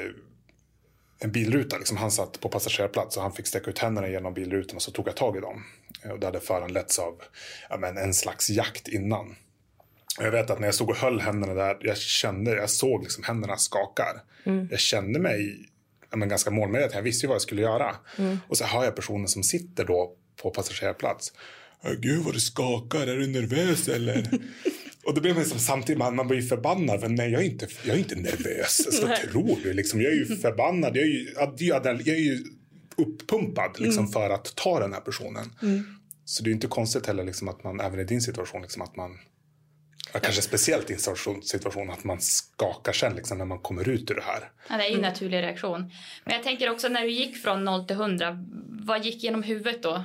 en 1.25 1.33
bilruta. 1.33 1.79
Liksom 1.79 1.97
han 1.97 2.11
satt 2.11 2.41
på 2.41 2.49
passagerarplats 2.49 3.17
och 3.17 3.23
han 3.23 3.33
fick 3.33 3.47
sträcka 3.47 3.71
ut 3.71 3.79
händerna 3.79 4.09
genom 4.09 4.35
bilrutan 4.35 4.77
och 4.77 4.83
så 4.83 4.91
tog 4.91 5.09
jag 5.09 5.17
tag 5.17 5.37
i 5.37 5.41
dem. 5.41 5.65
Och 6.11 6.19
det 6.21 6.27
hade 6.27 6.41
föranletts 6.41 6.99
av 6.99 7.23
ja, 7.71 7.77
men 7.77 7.99
en 7.99 8.15
slags 8.15 8.51
jakt 8.51 8.89
innan. 8.89 9.37
Jag 10.21 10.31
vet 10.31 10.51
att 10.51 10.61
när 10.61 10.67
jag 10.67 10.75
stod 10.75 10.91
och 10.91 10.97
höll 10.97 11.21
händerna 11.21 11.55
där, 11.55 11.79
jag 11.81 11.97
kände, 11.97 12.57
jag 12.57 12.71
såg 12.71 13.03
liksom 13.03 13.25
händerna 13.25 13.57
skakar. 13.57 14.23
Mm. 14.45 14.69
Jag 14.71 14.81
kände 14.81 15.19
mig 15.19 15.69
ja, 16.11 16.17
men 16.17 16.29
ganska 16.29 16.51
målmedveten, 16.51 16.97
jag 16.97 17.03
visste 17.03 17.27
ju 17.27 17.29
vad 17.29 17.35
jag 17.35 17.43
skulle 17.43 17.62
göra. 17.62 17.97
Mm. 18.19 18.39
Och 18.49 18.59
så 18.59 18.65
hör 18.65 18.85
jag 18.85 18.97
personen 18.97 19.29
som 19.29 19.43
sitter 19.43 19.85
då 19.85 20.17
på 20.43 20.51
passagerarplats. 20.51 21.33
Gud 21.99 22.25
vad 22.25 22.35
du 22.35 22.41
skakar, 22.41 23.07
är 23.07 23.17
du 23.17 23.27
nervös 23.27 23.89
eller? 23.89 24.29
Och 25.05 25.15
då 25.15 25.21
blir 25.21 25.33
man 25.33 25.43
liksom, 25.43 25.59
samtidigt, 25.59 25.99
man, 25.99 26.17
man 26.17 26.29
blir 26.29 26.43
förbannad. 26.43 27.01
För 27.01 27.09
nej, 27.09 27.31
jag 27.31 27.43
är 27.43 27.47
inte, 27.47 27.67
jag 27.85 27.95
är 27.95 27.99
inte 27.99 28.15
nervös. 28.15 28.83
Alltså, 28.87 29.07
vad 29.07 29.17
tror 29.17 29.59
du? 29.62 29.73
Liksom, 29.73 30.01
jag 30.01 30.12
är 30.12 30.17
ju 30.17 30.37
förbannad. 30.37 30.97
Jag 30.97 31.05
är 31.05 31.09
ju, 31.09 31.35
jag 31.59 32.09
är 32.09 32.21
ju 32.21 32.45
uppumpad 32.97 33.81
liksom, 33.81 34.05
mm. 34.05 34.12
för 34.12 34.31
att 34.31 34.57
ta 34.57 34.81
den 34.81 34.93
här 34.93 35.01
personen. 35.01 35.53
Mm. 35.62 35.85
Så 36.25 36.43
det 36.43 36.51
är 36.51 36.53
inte 36.53 36.67
konstigt 36.67 37.07
heller 37.07 37.25
liksom, 37.25 37.49
att 37.49 37.65
man, 37.65 37.81
även 37.81 38.01
i 38.01 38.05
din 38.05 38.23
situation, 38.23 38.62
liksom, 38.62 38.83
att 38.83 38.97
man 38.97 39.19
Ja, 40.15 40.21
kanske 40.21 40.43
speciellt 40.43 40.91
i 40.91 40.93
en 40.93 41.43
situation 41.43 41.91
att 41.91 42.05
man 42.05 42.21
skakar 42.21 42.93
sen 42.93 43.17
liksom, 43.17 43.39
när 43.39 43.45
man 43.45 43.59
kommer 43.59 43.89
ut 43.89 44.11
ur 44.11 44.15
det 44.15 44.23
här. 44.23 44.51
Ja, 44.69 44.77
det 44.77 44.89
är 44.89 44.95
en 44.95 45.01
naturlig 45.01 45.43
reaktion. 45.43 45.93
Men 46.25 46.35
jag 46.35 46.43
tänker 46.43 46.71
också 46.71 46.89
när 46.89 47.03
du 47.03 47.11
gick 47.11 47.37
från 47.37 47.65
0 47.65 47.87
till 47.87 47.97
100, 47.97 48.45
vad 48.69 49.05
gick 49.05 49.23
genom 49.23 49.43
huvudet 49.43 49.83
då? 49.83 50.05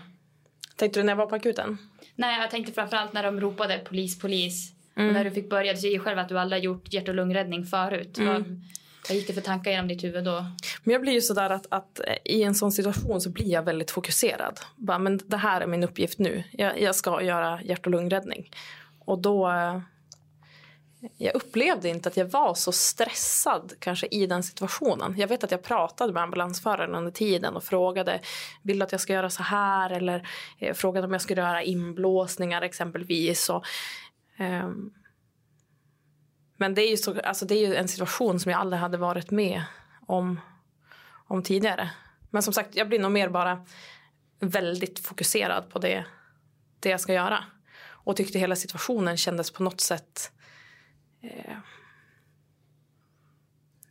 Tänkte 0.77 0.99
du 0.99 1.03
när 1.03 1.11
jag 1.11 1.17
var 1.17 1.25
på 1.25 1.35
akuten? 1.35 1.77
Nej, 2.15 2.41
jag 2.41 2.51
tänkte 2.51 2.73
framförallt 2.73 3.13
när 3.13 3.23
de 3.23 3.39
ropade 3.39 3.77
polis, 3.77 4.19
polis. 4.19 4.73
Mm. 4.95 5.07
Och 5.07 5.13
när 5.13 5.23
du 5.23 5.31
fick 5.31 5.49
börja, 5.49 5.73
du 5.73 5.79
säger 5.79 5.99
själv 5.99 6.19
att 6.19 6.29
du 6.29 6.39
aldrig 6.39 6.63
gjort 6.63 6.93
hjärt 6.93 7.09
och 7.09 7.15
lungräddning 7.15 7.65
förut. 7.65 8.17
Mm. 8.17 8.33
Vad, 8.33 8.61
vad 9.09 9.17
gick 9.17 9.27
det 9.27 9.33
för 9.33 9.41
tankar 9.41 9.71
genom 9.71 9.87
ditt 9.87 10.03
huvud 10.03 10.23
då? 10.23 10.45
Men 10.83 10.93
jag 10.93 11.01
blir 11.01 11.13
ju 11.13 11.21
sådär 11.21 11.49
att, 11.49 11.67
att 11.69 12.01
i 12.25 12.43
en 12.43 12.55
sån 12.55 12.71
situation 12.71 13.21
så 13.21 13.29
blir 13.29 13.51
jag 13.51 13.63
väldigt 13.63 13.91
fokuserad. 13.91 14.59
Bara, 14.75 14.99
men 14.99 15.19
det 15.25 15.37
här 15.37 15.61
är 15.61 15.67
min 15.67 15.83
uppgift 15.83 16.19
nu. 16.19 16.43
Jag, 16.51 16.81
jag 16.81 16.95
ska 16.95 17.21
göra 17.21 17.61
hjärt 17.61 17.85
och 17.85 17.91
lungräddning. 17.91 18.51
Och 18.99 19.19
då 19.19 19.51
jag 21.17 21.35
upplevde 21.35 21.89
inte 21.89 22.09
att 22.09 22.17
jag 22.17 22.25
var 22.25 22.53
så 22.53 22.71
stressad 22.71 23.73
kanske 23.79 24.07
i 24.07 24.27
den 24.27 24.43
situationen. 24.43 25.15
Jag 25.17 25.27
vet 25.27 25.43
att 25.43 25.51
jag 25.51 25.63
pratade 25.63 26.13
med 26.13 26.23
ambulansföraren 26.23 26.95
under 26.95 27.11
tiden 27.11 27.55
och 27.55 27.63
frågade 27.63 28.21
vill 28.63 28.79
du 28.79 28.85
att 28.85 28.91
jag 28.91 29.01
ska 29.01 29.13
göra 29.13 29.29
så 29.29 29.43
här 29.43 29.89
eller 29.89 30.29
eh, 30.59 30.73
frågade 30.73 31.07
om 31.07 31.13
jag 31.13 31.21
skulle 31.21 31.41
göra 31.41 31.63
inblåsningar 31.63 32.61
exempelvis. 32.61 33.49
Och, 33.49 33.65
eh, 34.37 34.69
men 36.57 36.73
det 36.73 36.81
är, 36.81 36.89
ju 36.89 36.97
så, 36.97 37.21
alltså 37.21 37.45
det 37.45 37.55
är 37.55 37.67
ju 37.67 37.75
en 37.75 37.87
situation 37.87 38.39
som 38.39 38.51
jag 38.51 38.61
aldrig 38.61 38.79
hade 38.79 38.97
varit 38.97 39.31
med 39.31 39.63
om, 40.07 40.39
om 41.27 41.43
tidigare. 41.43 41.89
Men 42.29 42.43
som 42.43 42.53
sagt, 42.53 42.75
jag 42.75 42.89
blir 42.89 42.99
nog 42.99 43.11
mer 43.11 43.29
bara 43.29 43.65
väldigt 44.39 44.99
fokuserad 44.99 45.69
på 45.69 45.79
det, 45.79 46.05
det 46.79 46.89
jag 46.89 47.01
ska 47.01 47.13
göra. 47.13 47.43
Och 47.89 48.15
tyckte 48.15 48.39
hela 48.39 48.55
situationen 48.55 49.17
kändes 49.17 49.51
på 49.51 49.63
något 49.63 49.81
sätt 49.81 50.31
eh, 51.27 51.57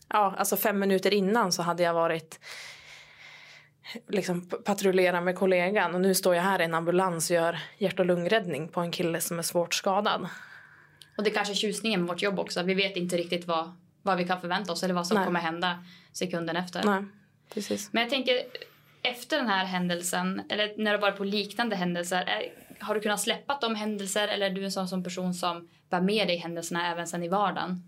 ja, 0.08 0.34
alltså 0.38 0.56
fem 0.56 0.78
minuter 0.78 1.14
innan 1.14 1.52
så 1.52 1.62
hade 1.62 1.82
jag 1.82 1.94
varit 1.94 2.40
liksom 4.08 4.48
patrullera 4.64 5.20
med 5.20 5.36
kollegan 5.36 5.94
och 5.94 6.00
nu 6.00 6.14
står 6.14 6.34
jag 6.34 6.42
här 6.42 6.60
i 6.60 6.64
en 6.64 6.74
ambulans 6.74 7.30
och 7.30 7.36
gör 7.36 7.58
hjärt 7.78 7.98
och 7.98 8.06
lungräddning 8.06 8.68
på 8.68 8.80
en 8.80 8.90
kille 8.90 9.20
som 9.20 9.38
är 9.38 9.42
svårt 9.42 9.74
skadad. 9.74 10.28
Och 11.16 11.24
det 11.24 11.30
är 11.30 11.34
kanske 11.34 11.54
tjusningen 11.54 12.00
med 12.00 12.08
vårt 12.08 12.22
jobb 12.22 12.38
också. 12.38 12.62
Vi 12.62 12.74
vet 12.74 12.96
inte 12.96 13.16
riktigt 13.16 13.46
vad, 13.46 13.72
vad 14.02 14.16
vi 14.16 14.24
kan 14.24 14.40
förvänta 14.40 14.72
oss 14.72 14.82
eller 14.82 14.94
vad 14.94 15.06
som 15.06 15.16
Nej. 15.16 15.26
kommer 15.26 15.40
hända 15.40 15.84
sekunden 16.12 16.56
efter. 16.56 16.82
Nej, 16.84 17.04
precis. 17.54 17.92
Men 17.92 18.02
jag 18.02 18.10
tänker 18.10 18.42
efter 19.02 19.36
den 19.36 19.48
här 19.48 19.64
händelsen 19.64 20.42
eller 20.48 20.74
när 20.76 20.92
du 20.92 20.98
varit 20.98 21.16
på 21.16 21.24
liknande 21.24 21.76
händelser. 21.76 22.22
Är, 22.22 22.52
har 22.80 22.94
du 22.94 23.00
kunnat 23.00 23.20
släppa 23.20 23.58
de 23.60 23.74
händelser 23.74 24.28
eller 24.28 24.46
är 24.46 24.50
du 24.50 24.64
en 24.64 24.72
sån 24.72 24.88
sån 24.88 25.04
person 25.04 25.34
som 25.34 25.68
bär 25.90 26.00
med 26.00 26.28
dig 26.28 26.36
händelserna 26.36 26.92
även 26.92 27.06
sen 27.06 27.22
i 27.22 27.28
vardagen? 27.28 27.82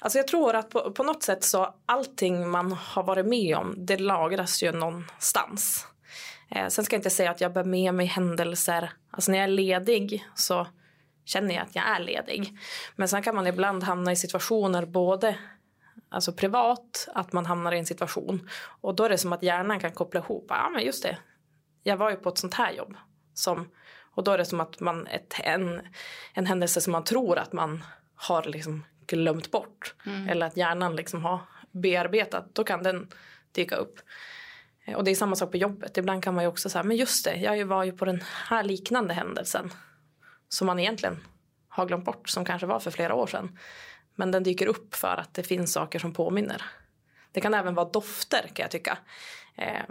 Alltså 0.00 0.18
jag 0.18 0.26
tror 0.26 0.56
att 0.56 0.70
på, 0.70 0.92
på 0.92 1.02
något 1.02 1.22
sätt 1.22 1.44
så 1.44 1.74
allting 1.86 2.50
man 2.50 2.72
har 2.72 3.02
varit 3.02 3.26
med 3.26 3.56
om 3.56 3.74
det 3.78 3.96
lagras 3.96 4.62
ju 4.62 4.72
någonstans. 4.72 5.86
Eh, 6.50 6.68
sen 6.68 6.84
ska 6.84 6.94
jag 6.94 6.98
inte 6.98 7.10
säga 7.10 7.30
att 7.30 7.40
jag 7.40 7.52
bär 7.52 7.64
med 7.64 7.94
mig 7.94 8.06
händelser. 8.06 8.92
Alltså 9.10 9.30
när 9.30 9.38
jag 9.38 9.44
är 9.44 9.48
ledig 9.48 10.24
så 10.34 10.66
känner 11.24 11.54
jag 11.54 11.62
att 11.62 11.74
jag 11.74 11.88
är 11.88 12.00
ledig. 12.00 12.58
Men 12.96 13.08
sen 13.08 13.22
kan 13.22 13.34
man 13.34 13.46
ibland 13.46 13.84
hamna 13.84 14.12
i 14.12 14.16
situationer 14.16 14.86
både 14.86 15.38
alltså 16.08 16.32
privat, 16.32 17.08
att 17.14 17.32
man 17.32 17.46
hamnar 17.46 17.72
i 17.72 17.78
en 17.78 17.86
situation 17.86 18.48
och 18.80 18.94
då 18.94 19.04
är 19.04 19.08
det 19.08 19.18
som 19.18 19.32
att 19.32 19.42
hjärnan 19.42 19.80
kan 19.80 19.92
koppla 19.92 20.20
ihop. 20.20 20.46
Ja, 20.48 20.66
ah, 20.66 20.70
men 20.70 20.84
just 20.84 21.02
det. 21.02 21.18
Jag 21.82 21.96
var 21.96 22.10
ju 22.10 22.16
på 22.16 22.28
ett 22.28 22.38
sånt 22.38 22.54
här 22.54 22.72
jobb 22.72 22.96
som 23.42 23.68
och 24.14 24.24
då 24.24 24.30
är 24.30 24.38
det 24.38 24.44
som 24.44 24.60
att 24.60 24.80
man 24.80 25.06
ett, 25.06 25.34
en, 25.44 25.80
en 26.34 26.46
händelse 26.46 26.80
som 26.80 26.92
man 26.92 27.04
tror 27.04 27.38
att 27.38 27.52
man 27.52 27.84
har 28.14 28.42
liksom 28.42 28.84
glömt 29.06 29.50
bort 29.50 29.94
mm. 30.06 30.28
eller 30.28 30.46
att 30.46 30.56
hjärnan 30.56 30.96
liksom 30.96 31.24
har 31.24 31.40
bearbetat, 31.70 32.54
då 32.54 32.64
kan 32.64 32.82
den 32.82 33.08
dyka 33.52 33.76
upp. 33.76 34.00
Eh, 34.84 34.94
och 34.94 35.04
det 35.04 35.10
är 35.10 35.14
samma 35.14 35.36
sak 35.36 35.50
på 35.50 35.56
jobbet. 35.56 35.96
Ibland 35.96 36.24
kan 36.24 36.34
man 36.34 36.44
ju 36.44 36.48
också 36.48 36.70
säga, 36.70 36.82
men 36.82 36.96
just 36.96 37.24
det, 37.24 37.36
jag 37.36 37.66
var 37.66 37.84
ju 37.84 37.92
på 37.92 38.04
den 38.04 38.22
här 38.48 38.64
liknande 38.64 39.14
händelsen 39.14 39.72
som 40.48 40.66
man 40.66 40.78
egentligen 40.78 41.24
har 41.68 41.86
glömt 41.86 42.04
bort, 42.04 42.28
som 42.28 42.44
kanske 42.44 42.66
var 42.66 42.80
för 42.80 42.90
flera 42.90 43.14
år 43.14 43.26
sedan. 43.26 43.58
Men 44.14 44.30
den 44.30 44.42
dyker 44.42 44.66
upp 44.66 44.94
för 44.94 45.16
att 45.16 45.34
det 45.34 45.42
finns 45.42 45.72
saker 45.72 45.98
som 45.98 46.12
påminner. 46.12 46.62
Det 47.32 47.40
kan 47.40 47.54
även 47.54 47.74
vara 47.74 47.88
dofter 47.88 48.50
kan 48.54 48.64
jag 48.64 48.70
tycka. 48.70 48.98
Eh, 49.56 49.82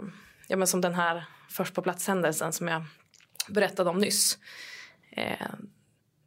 ja, 0.48 0.56
men 0.56 0.66
som 0.66 0.80
den 0.80 0.94
här 0.94 1.24
först 1.48 1.74
på 1.74 1.82
plats 1.82 2.08
händelsen 2.08 2.52
som 2.52 2.68
jag 2.68 2.84
berättade 3.48 3.90
om 3.90 3.98
nyss. 3.98 4.38
Eh, 5.10 5.46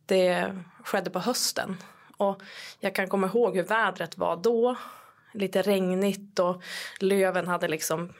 det 0.05 0.55
skedde 0.83 1.09
på 1.09 1.19
hösten 1.19 1.77
och 2.17 2.41
jag 2.79 2.95
kan 2.95 3.07
komma 3.07 3.27
ihåg 3.27 3.55
hur 3.55 3.63
vädret 3.63 4.17
var 4.17 4.37
då. 4.37 4.77
Lite 5.33 5.61
regnigt 5.61 6.39
och 6.39 6.63
löven 6.99 7.47
hade 7.47 7.67
liksom 7.67 8.13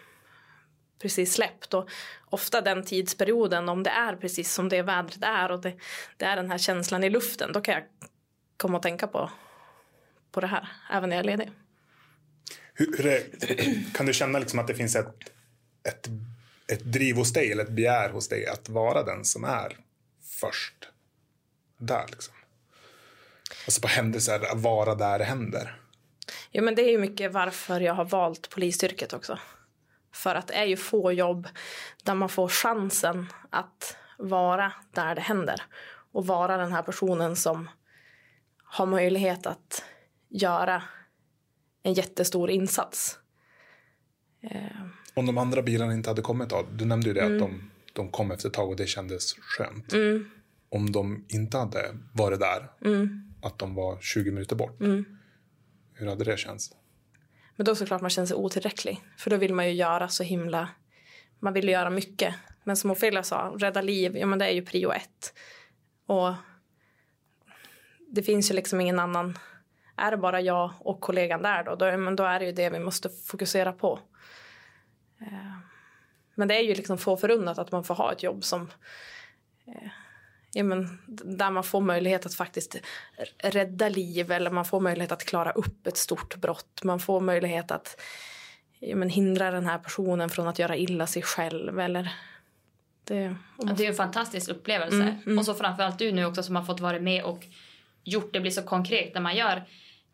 precis 1.01 1.33
släppt. 1.33 1.73
Och 1.73 1.89
ofta 2.25 2.61
den 2.61 2.83
tidsperioden, 2.83 3.69
om 3.69 3.83
det 3.83 3.89
är 3.89 4.15
precis 4.15 4.53
som 4.53 4.69
det 4.69 4.81
vädret 4.81 5.23
är 5.23 5.51
och 5.51 5.61
det, 5.61 5.73
det 6.17 6.25
är 6.25 6.35
den 6.35 6.51
här 6.51 6.57
känslan 6.57 7.03
i 7.03 7.09
luften, 7.09 7.51
då 7.53 7.61
kan 7.61 7.73
jag 7.73 7.83
komma 8.57 8.77
att 8.77 8.83
tänka 8.83 9.07
på, 9.07 9.31
på 10.31 10.39
det 10.41 10.47
här, 10.47 10.67
även 10.91 11.09
när 11.09 11.15
jag 11.15 11.25
är 11.25 11.37
ledig. 11.37 11.51
Hur, 12.73 12.97
hur 12.97 13.07
är, 13.07 13.93
kan 13.93 14.05
du 14.05 14.13
känna 14.13 14.39
liksom 14.39 14.59
att 14.59 14.67
det 14.67 14.75
finns 14.75 14.95
ett, 14.95 15.15
ett 15.87 16.07
ett 16.73 16.83
driv 16.83 17.15
hos 17.15 17.33
dig 17.33 17.51
eller 17.51 17.63
ett 17.63 17.69
begär 17.69 18.09
hos 18.09 18.27
dig 18.27 18.47
att 18.47 18.69
vara 18.69 19.03
den 19.03 19.25
som 19.25 19.43
är 19.43 19.77
först 20.21 20.89
där. 21.77 22.05
Liksom. 22.11 22.33
Alltså 23.65 23.81
på 23.81 23.87
händelser, 23.87 24.51
att 24.51 24.61
vara 24.61 24.95
där 24.95 25.19
det 25.19 25.25
händer. 25.25 25.79
Jo, 26.51 26.63
men 26.63 26.75
det 26.75 26.81
är 26.81 26.91
ju 26.91 26.97
mycket 26.97 27.31
varför 27.31 27.79
jag 27.79 27.93
har 27.93 28.05
valt 28.05 28.49
polisyrket 28.49 29.13
också. 29.13 29.39
För 30.13 30.35
att 30.35 30.47
det 30.47 30.53
är 30.53 30.65
ju 30.65 30.77
få 30.77 31.11
jobb 31.11 31.47
där 32.03 32.15
man 32.15 32.29
får 32.29 32.47
chansen 32.47 33.27
att 33.49 33.97
vara 34.17 34.73
där 34.91 35.15
det 35.15 35.21
händer 35.21 35.61
och 36.11 36.27
vara 36.27 36.57
den 36.57 36.71
här 36.71 36.81
personen 36.81 37.35
som 37.35 37.69
har 38.63 38.85
möjlighet 38.85 39.45
att 39.45 39.83
göra 40.29 40.83
en 41.83 41.93
jättestor 41.93 42.49
insats. 42.49 43.17
Eh, 44.41 44.85
om 45.13 45.25
de 45.25 45.37
andra 45.37 45.61
bilarna 45.61 45.93
inte 45.93 46.09
hade 46.09 46.21
kommit 46.21 46.49
då? 46.49 46.65
Du 46.71 46.85
nämnde 46.85 47.07
ju 47.07 47.13
det 47.13 47.21
mm. 47.21 47.33
att 47.33 47.39
de, 47.39 47.71
de 47.93 48.09
kom 48.09 48.31
efter 48.31 48.47
ett 48.47 48.53
tag 48.53 48.69
och 48.69 48.75
det 48.75 48.87
kändes 48.87 49.33
skönt. 49.33 49.93
Mm. 49.93 50.25
Om 50.69 50.91
de 50.91 51.25
inte 51.29 51.57
hade 51.57 51.97
varit 52.13 52.39
där, 52.39 52.71
mm. 52.85 53.33
att 53.41 53.59
de 53.59 53.75
var 53.75 53.97
20 54.01 54.31
minuter 54.31 54.55
bort. 54.55 54.79
Mm. 54.79 55.05
Hur 55.93 56.07
hade 56.07 56.23
det 56.23 56.37
känts? 56.37 56.71
Men 57.55 57.65
då 57.65 57.75
såklart 57.75 58.01
man 58.01 58.09
känner 58.09 58.25
sig 58.25 58.35
otillräcklig. 58.37 59.01
För 59.17 59.29
då 59.29 59.37
vill 59.37 59.53
man 59.53 59.67
ju 59.67 59.73
göra 59.73 60.07
så 60.07 60.23
himla... 60.23 60.69
Man 61.39 61.53
vill 61.53 61.69
göra 61.69 61.89
mycket. 61.89 62.35
Men 62.63 62.77
som 62.77 62.91
Ofelia 62.91 63.23
sa, 63.23 63.55
rädda 63.57 63.81
liv, 63.81 64.17
ja 64.17 64.25
men 64.25 64.39
det 64.39 64.45
är 64.45 64.51
ju 64.51 64.65
prio 64.65 64.91
ett. 64.91 65.33
Och 66.05 66.33
det 68.09 68.23
finns 68.23 68.51
ju 68.51 68.55
liksom 68.55 68.81
ingen 68.81 68.99
annan... 68.99 69.37
Är 69.97 70.11
det 70.11 70.17
bara 70.17 70.41
jag 70.41 70.71
och 70.79 71.01
kollegan 71.01 71.41
där 71.41 71.63
då, 71.63 71.75
då, 71.75 71.97
men 71.97 72.15
då 72.15 72.23
är 72.23 72.39
det 72.39 72.45
ju 72.45 72.51
det 72.51 72.69
vi 72.69 72.79
måste 72.79 73.09
fokusera 73.09 73.73
på. 73.73 73.99
Eh, 75.23 75.57
men 76.35 76.47
det 76.47 76.55
är 76.55 76.61
ju 76.61 76.75
liksom 76.75 76.97
få 76.97 77.17
förunnat 77.17 77.57
att 77.57 77.71
man 77.71 77.83
får 77.83 77.95
ha 77.95 78.11
ett 78.11 78.23
jobb 78.23 78.43
som 78.43 78.69
eh, 79.67 79.91
ja, 80.53 80.63
men, 80.63 80.99
där 81.07 81.51
man 81.51 81.63
får 81.63 81.81
möjlighet 81.81 82.25
att 82.25 82.35
faktiskt 82.35 82.75
rädda 83.37 83.89
liv 83.89 84.31
eller 84.31 84.51
man 84.51 84.65
får 84.65 84.79
möjlighet 84.79 85.11
att 85.11 85.25
klara 85.25 85.51
upp 85.51 85.87
ett 85.87 85.97
stort 85.97 86.35
brott. 86.35 86.83
Man 86.83 86.99
får 86.99 87.21
möjlighet 87.21 87.71
att 87.71 88.01
ja, 88.79 88.95
men, 88.95 89.09
hindra 89.09 89.51
den 89.51 89.65
här 89.65 89.77
personen 89.77 90.29
från 90.29 90.47
att 90.47 90.59
göra 90.59 90.75
illa 90.75 91.07
sig 91.07 91.21
själv. 91.21 91.79
Eller, 91.79 92.13
det, 93.03 93.35
ja, 93.57 93.73
det 93.77 93.85
är 93.85 93.89
en 93.89 93.95
fantastisk 93.95 94.49
upplevelse. 94.49 94.95
Mm, 94.95 95.17
mm. 95.25 95.37
Och 95.37 95.45
så 95.45 95.53
framförallt 95.53 95.99
du 95.99 96.11
nu 96.11 96.25
också 96.25 96.43
som 96.43 96.55
har 96.55 96.63
fått 96.63 96.79
vara 96.79 96.99
med 96.99 97.23
och 97.23 97.45
gjort 98.03 98.33
det 98.33 98.39
blir 98.39 98.51
så 98.51 98.63
konkret 98.63 99.13
när 99.13 99.21
man 99.21 99.35
gör 99.35 99.63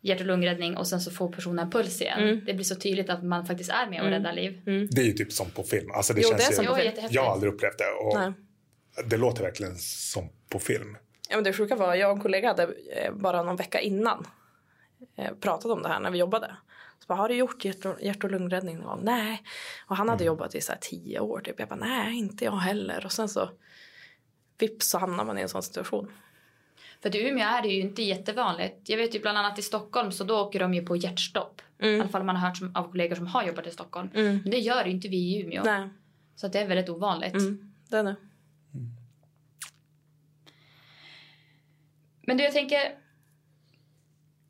hjärt 0.01 0.19
och 0.19 0.27
lungräddning 0.27 0.77
och 0.77 0.87
sen 0.87 1.01
så 1.01 1.11
får 1.11 1.31
personen 1.31 1.71
puls 1.71 2.01
igen. 2.01 2.19
Mm. 2.19 2.45
Det 2.45 2.53
blir 2.53 2.65
så 2.65 2.75
tydligt 2.75 3.09
att 3.09 3.23
man 3.23 3.45
faktiskt 3.45 3.69
är 3.69 3.89
med 3.89 4.01
och 4.01 4.07
mm. 4.07 4.19
räddar 4.19 4.33
liv. 4.33 4.61
Mm. 4.67 4.87
Det 4.91 5.01
är 5.01 5.05
ju 5.05 5.13
typ 5.13 5.31
som 5.31 5.49
på 5.49 5.63
film. 5.63 5.91
Alltså 5.91 6.13
det 6.13 6.21
jo, 6.21 6.29
känns 6.29 6.57
det 6.57 6.63
är 6.63 6.83
ju, 6.83 6.91
jo, 6.95 7.07
jag 7.09 7.23
har 7.23 7.31
aldrig 7.31 7.53
upplevt 7.53 7.77
det. 7.77 7.85
Och 7.85 8.19
Nej. 8.19 8.33
Det 9.05 9.17
låter 9.17 9.43
verkligen 9.43 9.75
som 9.77 10.29
på 10.49 10.59
film. 10.59 10.97
Ja, 11.29 11.35
men 11.37 11.43
det 11.43 11.53
sjuka 11.53 11.75
var 11.75 11.95
jag 11.95 12.11
och 12.11 12.17
en 12.17 12.21
kollega 12.21 12.47
hade 12.47 12.63
eh, 12.63 13.13
bara 13.13 13.43
någon 13.43 13.55
vecka 13.55 13.79
innan 13.79 14.27
eh, 15.17 15.33
pratat 15.41 15.71
om 15.71 15.81
det 15.81 15.89
här 15.89 15.99
när 15.99 16.11
vi 16.11 16.17
jobbade. 16.17 16.55
Så 16.99 17.05
bara, 17.07 17.15
har 17.15 17.29
du 17.29 17.35
gjort 17.35 17.65
hjärt 17.65 17.85
och, 17.85 18.01
hjärt 18.01 18.23
och 18.23 18.31
lungräddning 18.31 18.77
någon 18.77 18.99
Nej. 19.03 19.43
Och 19.87 19.95
han 19.95 20.09
hade 20.09 20.23
mm. 20.23 20.27
jobbat 20.27 20.55
i 20.55 20.61
så 20.61 20.73
tio 20.81 21.19
år 21.19 21.39
typ. 21.39 21.59
Jag 21.59 21.69
bara, 21.69 21.79
nej 21.79 22.17
inte 22.17 22.45
jag 22.45 22.51
heller. 22.51 23.05
Och 23.05 23.11
sen 23.11 23.29
så 23.29 23.49
vips 24.57 24.87
så 24.87 24.97
hamnar 24.97 25.25
man 25.25 25.37
i 25.37 25.41
en 25.41 25.49
sån 25.49 25.63
situation. 25.63 26.11
För 27.01 27.15
i 27.15 27.29
Umeå 27.29 27.47
är 27.47 27.61
det 27.61 27.67
ju 27.67 27.81
inte 27.81 28.03
jättevanligt. 28.03 28.89
Jag 28.89 28.97
vet 28.97 29.15
ju 29.15 29.19
bland 29.19 29.37
annat 29.37 29.59
i 29.59 29.61
Stockholm 29.61 30.11
så 30.11 30.23
då 30.23 30.39
åker 30.39 30.59
de 30.59 30.73
ju 30.73 30.85
på 30.85 30.95
hjärtstopp. 30.95 31.61
Mm. 31.79 31.95
I 31.95 31.99
alla 31.99 32.09
fall 32.09 32.23
man 32.23 32.35
har 32.35 32.47
hört 32.47 32.57
som, 32.57 32.75
av 32.75 32.91
kollegor 32.91 33.15
som 33.15 33.27
har 33.27 33.43
jobbat 33.43 33.67
i 33.67 33.71
Stockholm. 33.71 34.09
Mm. 34.13 34.39
Men 34.43 34.51
det 34.51 34.57
gör 34.57 34.85
ju 34.85 34.91
inte 34.91 35.07
vi 35.07 35.17
i 35.17 35.41
Umeå. 35.43 35.63
Nej. 35.63 35.89
Så 36.35 36.47
det 36.47 36.59
är 36.59 36.67
väldigt 36.67 36.89
ovanligt. 36.89 37.33
Mm. 37.33 37.73
Det 37.89 37.97
är 37.97 38.03
det. 38.03 38.15
Men 42.21 42.37
du, 42.37 42.43
jag 42.43 42.53
tänker... 42.53 42.79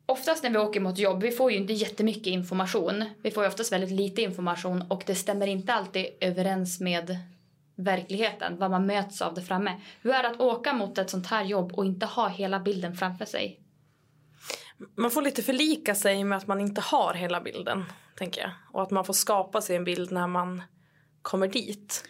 Oftast 0.06 0.42
när 0.42 0.50
vi 0.50 0.58
åker 0.58 0.80
mot 0.80 0.98
jobb, 0.98 1.22
vi 1.22 1.30
får 1.30 1.52
ju 1.52 1.56
inte 1.56 1.72
jättemycket 1.72 2.26
information. 2.26 3.04
Vi 3.22 3.30
får 3.30 3.44
ju 3.44 3.48
oftast 3.48 3.72
väldigt 3.72 3.90
lite 3.90 4.22
information 4.22 4.84
och 4.88 5.02
det 5.06 5.14
stämmer 5.14 5.46
inte 5.46 5.74
alltid 5.74 6.06
överens 6.20 6.80
med 6.80 7.16
verkligheten, 7.84 8.58
vad 8.58 8.70
man 8.70 8.86
möts 8.86 9.22
av 9.22 9.34
där 9.34 9.42
framme. 9.42 9.80
Hur 10.02 10.10
är 10.10 10.22
det 10.22 10.28
att 10.28 10.40
åka 10.40 10.72
mot 10.72 10.98
ett 10.98 11.10
sånt 11.10 11.26
här 11.26 11.44
jobb 11.44 11.72
och 11.72 11.84
inte 11.84 12.06
ha 12.06 12.28
hela 12.28 12.60
bilden 12.60 12.96
framför 12.96 13.24
sig? 13.24 13.60
Man 14.94 15.10
får 15.10 15.22
lite 15.22 15.42
förlika 15.42 15.94
sig 15.94 16.24
med 16.24 16.38
att 16.38 16.46
man 16.46 16.60
inte 16.60 16.80
har 16.80 17.14
hela 17.14 17.40
bilden, 17.40 17.84
tänker 18.16 18.40
jag. 18.40 18.50
Och 18.72 18.82
att 18.82 18.90
man 18.90 19.04
får 19.04 19.14
skapa 19.14 19.60
sig 19.60 19.76
en 19.76 19.84
bild 19.84 20.12
när 20.12 20.26
man 20.26 20.62
kommer 21.22 21.48
dit. 21.48 22.04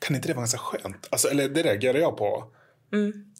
Kan 0.00 0.16
inte 0.16 0.28
det 0.28 0.34
vara 0.34 0.42
ganska 0.42 0.58
skönt? 0.58 1.08
Alltså, 1.10 1.28
eller 1.28 1.48
det 1.48 1.62
reagerar 1.62 1.98
jag 1.98 2.16
på. 2.16 2.52
Mm. 2.92 3.34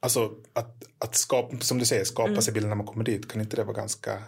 Alltså 0.00 0.30
att, 0.52 0.84
att 0.98 1.16
skapa, 1.16 1.60
som 1.60 1.78
du 1.78 1.84
säger, 1.84 2.04
skapa 2.04 2.28
mm. 2.28 2.42
sig 2.42 2.54
bilden 2.54 2.68
när 2.68 2.76
man 2.76 2.86
kommer 2.86 3.04
dit, 3.04 3.28
kan 3.28 3.40
inte 3.40 3.56
det 3.56 3.64
vara 3.64 3.76
ganska 3.76 4.22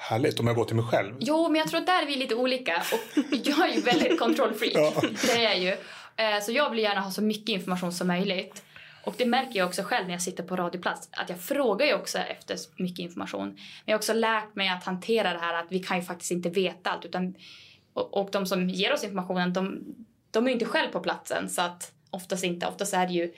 härligt 0.00 0.40
om 0.40 0.46
jag 0.46 0.56
går 0.56 0.64
till 0.64 0.76
mig 0.76 0.84
själv? 0.84 1.14
Jo, 1.20 1.48
men 1.48 1.58
jag 1.58 1.68
tror 1.68 1.80
att 1.80 1.86
där 1.86 2.02
är 2.02 2.06
vi 2.06 2.16
lite 2.16 2.34
olika. 2.34 2.82
Och 2.92 3.36
jag 3.44 3.70
är 3.70 3.74
ju 3.74 3.80
väldigt 3.80 4.18
kontrollfreak. 4.18 4.72
ja. 4.74 5.02
Det 5.22 5.32
är 5.32 5.42
jag 5.42 5.58
ju. 5.58 5.68
Eh, 6.16 6.40
så 6.42 6.52
jag 6.52 6.70
vill 6.70 6.78
gärna 6.78 7.00
ha 7.00 7.10
så 7.10 7.22
mycket 7.22 7.48
information 7.48 7.92
som 7.92 8.06
möjligt. 8.06 8.62
Och 9.04 9.14
det 9.18 9.26
märker 9.26 9.58
jag 9.58 9.68
också 9.68 9.82
själv 9.82 10.06
när 10.06 10.14
jag 10.14 10.22
sitter 10.22 10.42
på 10.42 10.56
radioplats. 10.56 11.08
Att 11.12 11.28
jag 11.28 11.40
frågar 11.40 11.86
ju 11.86 11.94
också 11.94 12.18
efter 12.18 12.56
mycket 12.76 12.98
information. 12.98 13.48
Men 13.48 13.58
jag 13.84 13.92
har 13.92 13.98
också 13.98 14.12
lärt 14.12 14.54
mig 14.54 14.68
att 14.68 14.84
hantera 14.84 15.32
det 15.32 15.38
här 15.38 15.54
att 15.54 15.66
vi 15.68 15.78
kan 15.78 15.96
ju 15.96 16.02
faktiskt 16.02 16.30
inte 16.30 16.48
veta 16.48 16.90
allt. 16.90 17.04
Utan, 17.04 17.34
och, 17.92 18.16
och 18.20 18.28
de 18.32 18.46
som 18.46 18.68
ger 18.68 18.92
oss 18.92 19.04
informationen, 19.04 19.52
de, 19.52 19.84
de 20.30 20.44
är 20.44 20.48
ju 20.48 20.54
inte 20.54 20.66
själv 20.66 20.90
på 20.92 21.00
platsen. 21.00 21.48
Så 21.48 21.62
att 21.62 21.92
oftast 22.10 22.44
inte. 22.44 22.66
Oftast 22.66 22.94
är 22.94 23.06
det 23.06 23.12
ju 23.12 23.32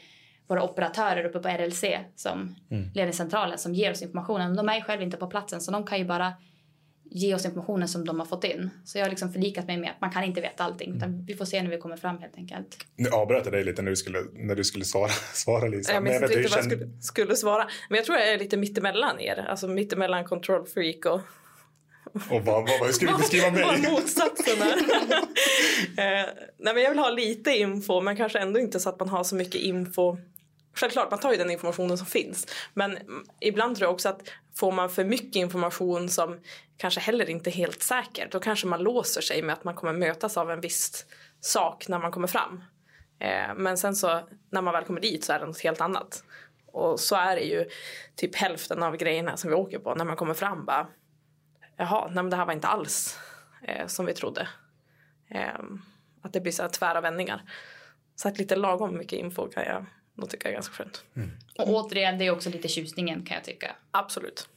våra 0.46 0.62
operatörer 0.62 1.24
uppe 1.24 1.38
på 1.38 1.48
RLC, 1.48 1.84
som 2.16 2.56
mm. 2.70 2.90
ledningscentralen, 2.94 3.58
som 3.58 3.74
ger 3.74 3.90
oss 3.90 4.02
informationen. 4.02 4.56
De 4.56 4.68
är 4.68 4.74
ju 4.74 4.82
själva 4.82 5.04
inte 5.04 5.16
på 5.16 5.26
platsen 5.26 5.60
så 5.60 5.70
de 5.70 5.86
kan 5.86 5.98
ju 5.98 6.04
bara 6.04 6.32
ge 7.14 7.34
oss 7.34 7.44
informationen 7.44 7.88
som 7.88 8.04
de 8.04 8.18
har 8.18 8.26
fått 8.26 8.44
in. 8.44 8.70
Så 8.84 8.98
jag 8.98 9.04
har 9.04 9.10
liksom 9.10 9.32
förlikat 9.32 9.66
mig 9.66 9.76
med 9.76 9.90
att 9.90 10.00
man 10.00 10.10
kan 10.10 10.24
inte 10.24 10.40
veta 10.40 10.64
allting. 10.64 10.96
Utan 10.96 11.08
mm. 11.08 11.24
vi 11.24 11.34
får 11.34 11.44
se 11.44 11.62
när 11.62 11.70
vi 11.70 11.78
kommer 11.78 11.96
fram 11.96 12.18
helt 12.18 12.36
enkelt. 12.36 12.86
Nu 12.96 13.08
avbröt 13.08 13.44
jag 13.44 13.52
dig 13.52 13.64
lite 13.64 13.82
när 13.82 13.90
du 13.90 13.96
skulle, 13.96 14.18
när 14.32 14.54
du 14.54 14.64
skulle 14.64 14.84
svara, 14.84 15.08
svara 15.34 15.68
Lisa. 15.68 15.92
Jag 15.92 16.02
minns 16.02 16.14
inte 16.14 16.26
riktigt 16.26 16.50
vad 16.50 16.58
jag 16.58 16.64
skulle, 16.64 16.88
skulle, 17.00 17.36
svara. 17.36 17.68
Men 17.88 17.96
jag 17.96 18.04
tror 18.04 18.18
jag 18.18 18.28
är 18.28 18.38
lite 18.38 18.56
mittemellan 18.56 19.20
er. 19.20 19.46
Alltså 19.48 19.68
mittemellan 19.68 20.24
control 20.24 20.66
freak 20.66 21.06
och 21.06 21.20
och 22.14 22.44
vad, 22.44 22.44
vad, 22.44 22.80
vad 22.80 22.94
skulle 22.94 23.12
du 23.12 23.18
beskriva 23.18 23.50
mig? 23.52 23.62
Vad 23.62 23.92
motsatsen 23.92 24.62
är. 24.62 24.76
eh, 26.22 26.26
nej, 26.58 26.74
men 26.74 26.82
jag 26.82 26.90
vill 26.90 26.98
ha 26.98 27.10
lite 27.10 27.50
info 27.50 28.00
men 28.00 28.16
kanske 28.16 28.38
ändå 28.38 28.60
inte 28.60 28.80
så 28.80 28.88
att 28.88 29.00
man 29.00 29.08
har 29.08 29.24
så 29.24 29.34
mycket 29.34 29.60
info 29.60 30.16
Självklart, 30.74 31.10
man 31.10 31.20
tar 31.20 31.32
ju 31.32 31.38
den 31.38 31.50
informationen 31.50 31.98
som 31.98 32.06
finns. 32.06 32.46
Men 32.74 32.98
ibland 33.40 33.76
tror 33.76 33.86
jag 33.86 33.94
också 33.94 34.08
att 34.08 34.20
får 34.54 34.72
man 34.72 34.90
för 34.90 35.04
mycket 35.04 35.36
information 35.36 36.08
som 36.08 36.40
kanske 36.76 37.00
heller 37.00 37.30
inte 37.30 37.50
är 37.50 37.52
helt 37.52 37.82
säker, 37.82 38.28
då 38.30 38.40
kanske 38.40 38.66
man 38.66 38.82
låser 38.82 39.20
sig 39.20 39.42
med 39.42 39.52
att 39.52 39.64
man 39.64 39.74
kommer 39.74 39.92
mötas 39.92 40.36
av 40.36 40.50
en 40.50 40.60
viss 40.60 41.06
sak 41.40 41.88
när 41.88 41.98
man 41.98 42.12
kommer 42.12 42.28
fram. 42.28 42.64
Eh, 43.20 43.54
men 43.56 43.78
sen 43.78 43.96
så 43.96 44.20
när 44.50 44.62
man 44.62 44.74
väl 44.74 44.84
kommer 44.84 45.00
dit 45.00 45.24
så 45.24 45.32
är 45.32 45.40
det 45.40 45.46
något 45.46 45.60
helt 45.60 45.80
annat. 45.80 46.24
Och 46.66 47.00
så 47.00 47.16
är 47.16 47.36
det 47.36 47.42
ju 47.42 47.68
typ 48.16 48.36
hälften 48.36 48.82
av 48.82 48.96
grejerna 48.96 49.36
som 49.36 49.50
vi 49.50 49.56
åker 49.56 49.78
på 49.78 49.94
när 49.94 50.04
man 50.04 50.16
kommer 50.16 50.34
fram 50.34 50.64
bara 50.64 50.86
jaha, 51.76 52.04
nej 52.06 52.14
men 52.14 52.30
det 52.30 52.36
här 52.36 52.46
var 52.46 52.52
inte 52.52 52.68
alls 52.68 53.18
eh, 53.62 53.86
som 53.86 54.06
vi 54.06 54.14
trodde. 54.14 54.48
Eh, 55.30 55.60
att 56.22 56.32
det 56.32 56.40
blir 56.40 56.52
så 56.52 56.62
här 56.62 56.68
tvära 56.68 57.00
vändningar. 57.00 57.42
Så 58.16 58.28
att 58.28 58.38
lite 58.38 58.56
lagom 58.56 58.98
mycket 58.98 59.18
info 59.18 59.48
kan 59.48 59.64
jag 59.64 59.86
nog 60.14 60.30
tycka 60.30 60.48
är 60.48 60.52
ganska 60.52 60.74
skönt. 60.74 61.04
Mm. 61.16 61.30
Och 61.58 61.68
återigen, 61.68 62.18
det 62.18 62.26
är 62.26 62.30
också 62.30 62.50
lite 62.50 62.68
tjusningen 62.68 63.24
kan 63.24 63.34
jag 63.34 63.44
tycka. 63.44 63.76
Absolut. 63.90 64.48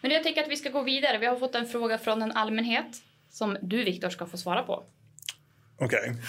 Men 0.00 0.10
jag 0.10 0.22
tänker 0.22 0.42
att 0.42 0.50
vi 0.50 0.56
ska 0.56 0.70
gå 0.70 0.82
vidare. 0.82 1.18
Vi 1.18 1.26
har 1.26 1.36
fått 1.36 1.54
en 1.54 1.66
fråga 1.66 1.98
från 1.98 2.22
en 2.22 2.32
allmänhet 2.32 3.02
som 3.30 3.56
du 3.62 3.84
Viktor 3.84 4.10
ska 4.10 4.26
få 4.26 4.36
svara 4.36 4.62
på. 4.62 4.84
Okej. 5.78 6.14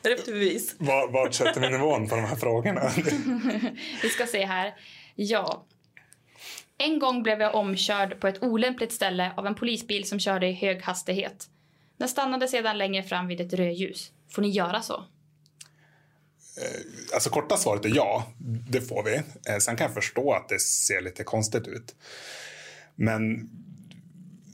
Okay. 0.00 0.18
upp 0.18 0.24
till 0.24 0.34
bevis. 0.34 0.76
Var, 0.78 1.08
vart 1.08 1.34
sätter 1.34 1.60
vi 1.60 1.70
nivån 1.70 2.08
på 2.08 2.16
de 2.16 2.24
här 2.24 2.36
frågorna? 2.36 2.90
vi 4.02 4.08
ska 4.08 4.26
se 4.26 4.44
här. 4.44 4.74
Ja. 5.14 5.66
En 6.78 6.98
gång 6.98 7.22
blev 7.22 7.40
jag 7.40 7.54
omkörd 7.54 8.20
på 8.20 8.28
ett 8.28 8.42
olämpligt 8.42 8.92
ställe 8.92 9.32
av 9.36 9.46
en 9.46 9.54
polisbil 9.54 10.08
som 10.08 10.20
körde 10.20 10.46
i 10.46 10.52
hög 10.52 10.82
hastighet. 10.82 11.46
Den 11.98 12.08
stannade 12.08 12.48
sedan 12.48 12.78
längre 12.78 13.02
fram 13.02 13.26
vid 13.26 13.40
ett 13.40 13.52
rödljus. 13.52 14.12
Får 14.30 14.42
ni 14.42 14.48
göra 14.48 14.82
så? 14.82 15.04
Eh, 16.62 16.80
alltså 17.14 17.30
korta 17.30 17.56
svaret 17.56 17.84
är 17.84 17.92
ja, 17.94 18.32
det 18.70 18.80
får 18.80 19.02
vi. 19.02 19.14
Eh, 19.50 19.58
sen 19.58 19.76
kan 19.76 19.84
jag 19.84 19.94
förstå 19.94 20.32
att 20.32 20.48
det 20.48 20.60
ser 20.60 21.00
lite 21.00 21.24
konstigt 21.24 21.68
ut. 21.68 21.94
Men 22.94 23.50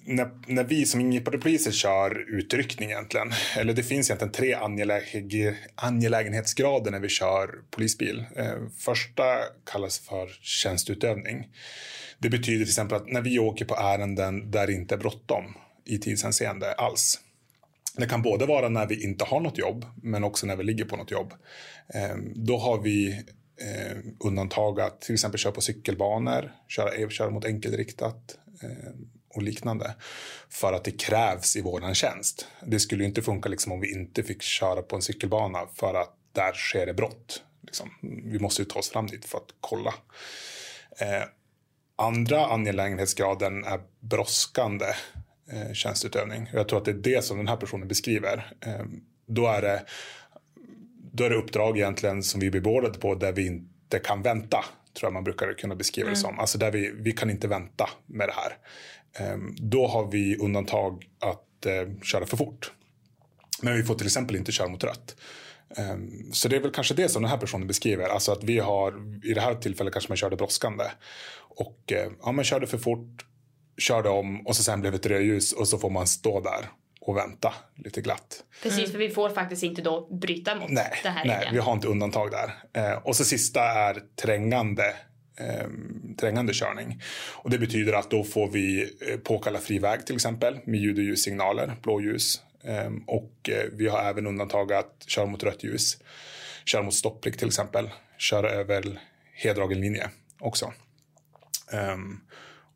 när, 0.05 0.31
när 0.47 0.65
vi 0.65 0.87
som 0.87 1.01
ingripande 1.01 1.39
poliser 1.39 1.71
kör 1.71 2.39
utryckning 2.39 2.91
egentligen, 2.91 3.33
eller 3.57 3.73
det 3.73 3.83
finns 3.83 4.11
egentligen 4.11 4.33
tre 4.33 4.55
angeläg, 4.55 5.57
angelägenhetsgrader 5.75 6.91
när 6.91 7.01
vi 7.01 7.09
kör 7.09 7.51
polisbil. 7.71 8.25
Eh, 8.37 8.55
första 8.79 9.25
kallas 9.73 9.99
för 9.99 10.29
tjänstutövning. 10.41 11.49
Det 12.19 12.31
betyder 12.31 12.59
till 12.59 12.71
exempel 12.71 12.97
att 12.97 13.13
när 13.13 13.21
vi 13.21 13.39
åker 13.39 13.65
på 13.65 13.77
ärenden 13.77 14.51
där 14.51 14.67
det 14.67 14.73
inte 14.73 14.95
är 14.95 14.99
bråttom 14.99 15.55
i 15.85 15.99
tidshänseende 15.99 16.73
alls. 16.73 17.21
Det 17.97 18.07
kan 18.07 18.23
både 18.23 18.47
vara 18.47 18.69
när 18.69 18.87
vi 18.87 19.05
inte 19.05 19.25
har 19.25 19.41
något 19.41 19.59
jobb, 19.59 19.87
men 20.03 20.25
också 20.25 20.47
när 20.47 20.57
vi 20.57 20.65
ligger 20.65 20.85
på 20.85 20.97
något 20.97 21.11
jobb. 21.11 21.35
Ehm, 21.95 22.33
då 22.35 22.59
har 22.59 22.79
vi 22.79 23.13
eh, 23.61 23.97
undantag 24.25 24.81
att 24.81 25.01
till 25.01 25.15
exempel 25.15 25.39
köra 25.39 25.53
på 25.53 25.61
cykelbanor, 25.61 26.53
köra, 26.69 26.95
eh, 26.95 27.09
köra 27.09 27.31
mot 27.31 27.45
enkelriktat 27.45 28.39
ehm, 28.63 29.09
och 29.35 29.43
liknande. 29.43 29.95
För 30.49 30.73
att 30.73 30.85
det 30.85 30.91
krävs 30.91 31.57
i 31.57 31.61
våran 31.61 31.95
tjänst. 31.95 32.47
Det 32.67 32.81
skulle 32.81 33.05
inte 33.05 33.23
funka 33.23 33.49
liksom 33.49 33.73
om 33.73 33.81
vi 33.81 33.93
inte 33.93 34.23
fick 34.23 34.43
köra 34.43 34.83
på 34.83 34.97
en 34.97 35.03
cykelbana 35.03 35.59
för 35.75 35.95
att 35.95 36.17
där 36.33 36.53
sker 36.53 36.87
det 36.87 36.95
brott. 36.95 37.43
Liksom. 37.63 37.91
Vi 38.25 38.39
måste 38.39 38.63
ju 38.63 38.67
ta 38.67 38.79
oss 38.79 38.91
fram 38.91 39.07
dit 39.07 39.25
för 39.25 39.39
att 39.39 39.55
kolla. 39.61 39.95
Eh, 40.99 41.23
andra 41.97 42.47
angelägenhetsgraden 42.47 43.65
är 43.65 43.81
brådskande 44.01 44.87
eh, 45.53 45.73
tjänstutövning. 45.73 46.51
Jag 46.53 46.69
tror 46.69 46.79
att 46.79 46.85
det 46.85 46.91
är 46.91 46.95
det 46.95 47.25
som 47.25 47.37
den 47.37 47.49
här 47.49 47.57
personen 47.57 47.89
beskriver. 47.89 48.53
Eh, 48.61 48.85
då, 49.27 49.47
är 49.47 49.63
det, 49.63 49.83
då 51.13 51.25
är 51.25 51.31
det 51.31 51.37
uppdrag 51.37 51.79
egentligen 51.79 52.23
som 52.23 52.41
vi 52.41 52.51
blir 52.51 52.61
beordrade 52.61 52.99
på 52.99 53.15
där 53.15 53.33
vi 53.33 53.47
inte 53.47 53.99
kan 53.99 54.23
vänta. 54.23 54.65
tror 54.95 55.07
jag 55.07 55.13
man 55.13 55.25
brukar 55.25 55.53
kunna 55.53 55.75
beskriva 55.75 56.11
det 56.11 56.17
som. 56.17 56.39
Alltså 56.39 56.59
där 56.59 56.71
vi, 56.71 56.93
vi 56.95 57.13
kan 57.13 57.31
inte 57.31 57.49
vänta 57.49 57.91
med 58.07 58.29
det 58.29 58.35
här. 58.35 58.57
Ehm, 59.15 59.55
då 59.59 59.87
har 59.87 60.11
vi 60.11 60.37
undantag 60.37 61.09
att 61.19 61.67
eh, 61.67 62.03
köra 62.03 62.27
för 62.27 62.37
fort. 62.37 62.73
Men 63.63 63.77
vi 63.77 63.83
får 63.83 63.95
till 63.95 64.07
exempel 64.07 64.37
inte 64.37 64.53
köra 64.53 64.69
mot 64.69 64.85
rött. 64.85 65.17
Ehm, 65.77 66.33
så 66.33 66.49
det 66.49 66.57
är 66.57 66.61
väl 66.61 66.71
kanske 66.71 66.95
det 66.95 67.09
som 67.09 67.23
den 67.23 67.31
här 67.31 67.39
personen 67.39 67.67
beskriver. 67.67 68.09
Alltså 68.09 68.33
att 68.33 68.45
vi 68.45 68.59
har, 68.59 68.95
i 69.25 69.35
det 69.35 69.41
här 69.41 69.55
tillfället 69.55 69.93
kanske 69.93 70.11
man 70.11 70.17
körde 70.17 70.37
brådskande. 70.37 70.85
Och 71.39 71.93
eh, 71.93 72.11
ja, 72.23 72.33
man 72.33 72.45
körde 72.45 72.67
för 72.67 72.79
fort, 72.79 73.25
körde 73.79 74.09
om 74.09 74.47
och 74.47 74.57
så 74.57 74.63
sen 74.63 74.81
blev 74.81 74.93
det 74.93 74.99
ett 74.99 75.07
rödljus 75.07 75.53
och 75.53 75.69
så 75.69 75.79
får 75.79 75.91
man 75.91 76.07
stå 76.07 76.41
där 76.41 76.69
och 77.01 77.17
vänta 77.17 77.55
lite 77.77 78.01
glatt. 78.01 78.45
Precis, 78.63 78.91
för 78.93 78.99
vi 78.99 79.11
får 79.11 79.31
faktiskt 79.31 79.63
inte 79.63 79.83
då 79.83 80.09
bryta 80.11 80.55
mot 80.55 80.71
Nej, 80.71 81.01
den 81.03 81.13
här 81.13 81.25
nej 81.25 81.37
regeln. 81.37 81.55
vi 81.55 81.61
har 81.61 81.73
inte 81.73 81.89
undantag 81.89 82.31
där. 82.31 82.55
Eh, 82.73 82.99
och 82.99 83.17
så 83.17 83.25
sista 83.25 83.65
är 83.65 84.03
trängande, 84.23 84.95
eh, 85.37 85.67
trängande 86.21 86.53
körning. 86.55 87.03
Och 87.35 87.51
det 87.51 87.59
betyder 87.59 87.93
att 87.93 88.11
då 88.11 88.25
får 88.25 88.49
vi 88.49 88.83
eh, 88.83 89.17
påkalla 89.19 89.59
fri 89.59 89.79
väg 89.79 90.07
till 90.07 90.15
exempel 90.15 90.59
med 90.65 90.81
ljud 90.81 90.99
och 90.99 91.05
ljussignaler, 91.05 91.77
blåljus. 91.83 92.43
Eh, 92.65 92.91
och 93.07 93.51
vi 93.73 93.89
har 93.89 93.99
även 93.99 94.27
undantag 94.27 94.73
att 94.73 95.05
köra 95.07 95.27
mot 95.27 95.43
rött 95.43 95.65
ljus, 95.65 95.99
köra 96.65 96.83
mot 96.83 96.95
stopplikt 96.95 97.39
till 97.39 97.49
exempel, 97.49 97.91
köra 98.19 98.51
över 98.51 99.01
heldragen 99.35 99.81
linje 99.81 100.11
också. 100.41 100.73
Ehm, 101.73 102.21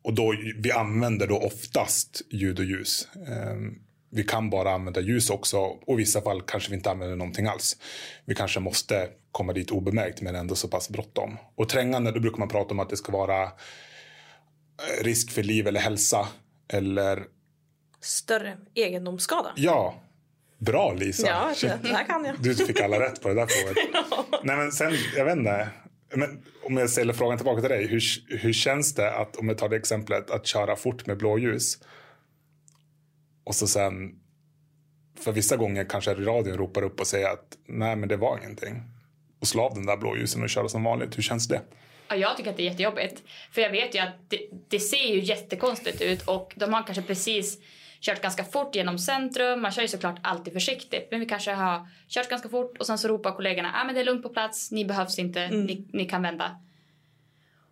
och 0.07 0.13
då, 0.13 0.35
vi 0.57 0.71
använder 0.71 1.27
då 1.27 1.37
oftast 1.37 2.21
ljud 2.29 2.59
och 2.59 2.65
ljus. 2.65 3.07
Ehm, 3.27 3.73
vi 4.11 4.23
kan 4.23 4.49
bara 4.49 4.71
använda 4.71 5.01
ljus 5.01 5.29
också 5.29 5.57
och 5.59 5.93
i 5.93 5.95
vissa 5.95 6.21
fall 6.21 6.41
kanske 6.41 6.69
vi 6.69 6.75
inte 6.75 6.91
använder 6.91 7.15
någonting 7.15 7.45
alls. 7.45 7.77
Vi 8.25 8.35
kanske 8.35 8.59
måste 8.59 9.09
komma 9.31 9.53
dit 9.53 9.71
obemärkt 9.71 10.21
men 10.21 10.35
ändå 10.35 10.55
så 10.55 10.67
pass 10.67 10.89
bråttom. 10.89 11.37
Och 11.55 11.69
trängande, 11.69 12.11
då 12.11 12.19
brukar 12.19 12.37
man 12.37 12.47
prata 12.47 12.71
om 12.73 12.79
att 12.79 12.89
det 12.89 12.97
ska 12.97 13.11
vara 13.11 13.43
eh, 13.43 13.49
risk 15.03 15.31
för 15.31 15.43
liv 15.43 15.67
eller 15.67 15.79
hälsa 15.79 16.27
eller 16.73 17.23
Större 18.01 18.57
egendomsskada. 18.75 19.53
ja, 19.55 19.95
bra 20.57 20.93
Lisa. 20.93 21.27
Ja, 21.27 21.53
det 21.81 21.87
här 21.87 22.03
kan 22.03 22.25
jag. 22.25 22.35
Du 22.39 22.55
fick 22.55 22.81
alla 22.81 22.99
rätt 22.99 23.21
på 23.21 23.27
det 23.27 23.33
där 23.35 23.45
provet. 23.63 24.43
Nej, 24.43 24.57
men 24.57 24.71
sen, 24.71 24.93
jag 25.15 25.25
vet 25.25 25.37
inte. 25.37 25.69
Men 26.15 26.43
om 26.63 26.77
jag 26.77 26.89
ställer 26.89 27.13
frågan 27.13 27.37
tillbaka 27.37 27.61
till 27.61 27.69
dig. 27.69 27.87
Hur, 27.87 28.01
hur 28.37 28.53
känns 28.53 28.93
det 28.93 29.13
att, 29.13 29.35
om 29.35 29.47
jag 29.47 29.57
tar 29.57 29.69
det 29.69 29.75
exemplet, 29.75 30.31
att 30.31 30.45
köra 30.45 30.75
fort 30.75 31.05
med 31.07 31.17
blåljus? 31.17 31.77
Och 33.43 33.55
så 33.55 33.67
sen, 33.67 34.19
för 35.19 35.31
vissa 35.31 35.57
gånger 35.57 35.83
kanske 35.83 36.13
radion 36.13 36.57
ropar 36.57 36.81
upp 36.81 36.99
och 36.99 37.07
säger 37.07 37.29
att 37.29 37.57
nej 37.67 37.95
men 37.95 38.09
det 38.09 38.17
var 38.17 38.37
ingenting. 38.37 38.83
Och 39.39 39.47
slå 39.47 39.63
av 39.63 39.73
den 39.73 39.85
där 39.85 39.97
blåljusen 39.97 40.43
och 40.43 40.49
köra 40.49 40.69
som 40.69 40.83
vanligt. 40.83 41.17
Hur 41.17 41.23
känns 41.23 41.47
det? 41.47 41.61
Ja, 42.09 42.15
jag 42.15 42.37
tycker 42.37 42.49
att 42.49 42.57
det 42.57 42.63
är 42.63 42.71
jättejobbigt. 42.71 43.23
För 43.51 43.61
jag 43.61 43.71
vet 43.71 43.95
ju 43.95 43.99
att 43.99 44.29
det, 44.29 44.39
det 44.67 44.79
ser 44.79 45.13
ju 45.13 45.19
jättekonstigt 45.19 46.01
ut 46.01 46.27
och 46.27 46.53
de 46.55 46.73
har 46.73 46.83
kanske 46.83 47.01
precis 47.01 47.59
kört 48.01 48.21
ganska 48.21 48.43
fort 48.43 48.75
genom 48.75 48.99
centrum. 48.99 49.61
Man 49.61 49.71
kör 49.71 49.81
ju 49.81 49.87
såklart 49.87 50.19
alltid 50.21 50.53
försiktigt. 50.53 51.07
Men 51.11 51.19
vi 51.19 51.25
kanske 51.25 51.51
har 51.51 51.87
kört 52.09 52.29
ganska 52.29 52.49
fort 52.49 52.77
och 52.77 52.85
sen 52.85 52.97
så 52.97 53.07
ropar 53.07 53.31
kollegorna 53.31 53.71
ah, 53.75 53.83
men 53.83 53.95
det 53.95 54.01
är 54.01 54.05
lugnt 54.05 54.23
på 54.23 54.29
plats, 54.29 54.71
ni 54.71 54.85
behövs 54.85 55.19
inte, 55.19 55.47
ni, 55.47 55.87
ni 55.93 56.05
kan 56.05 56.21
vända. 56.21 56.57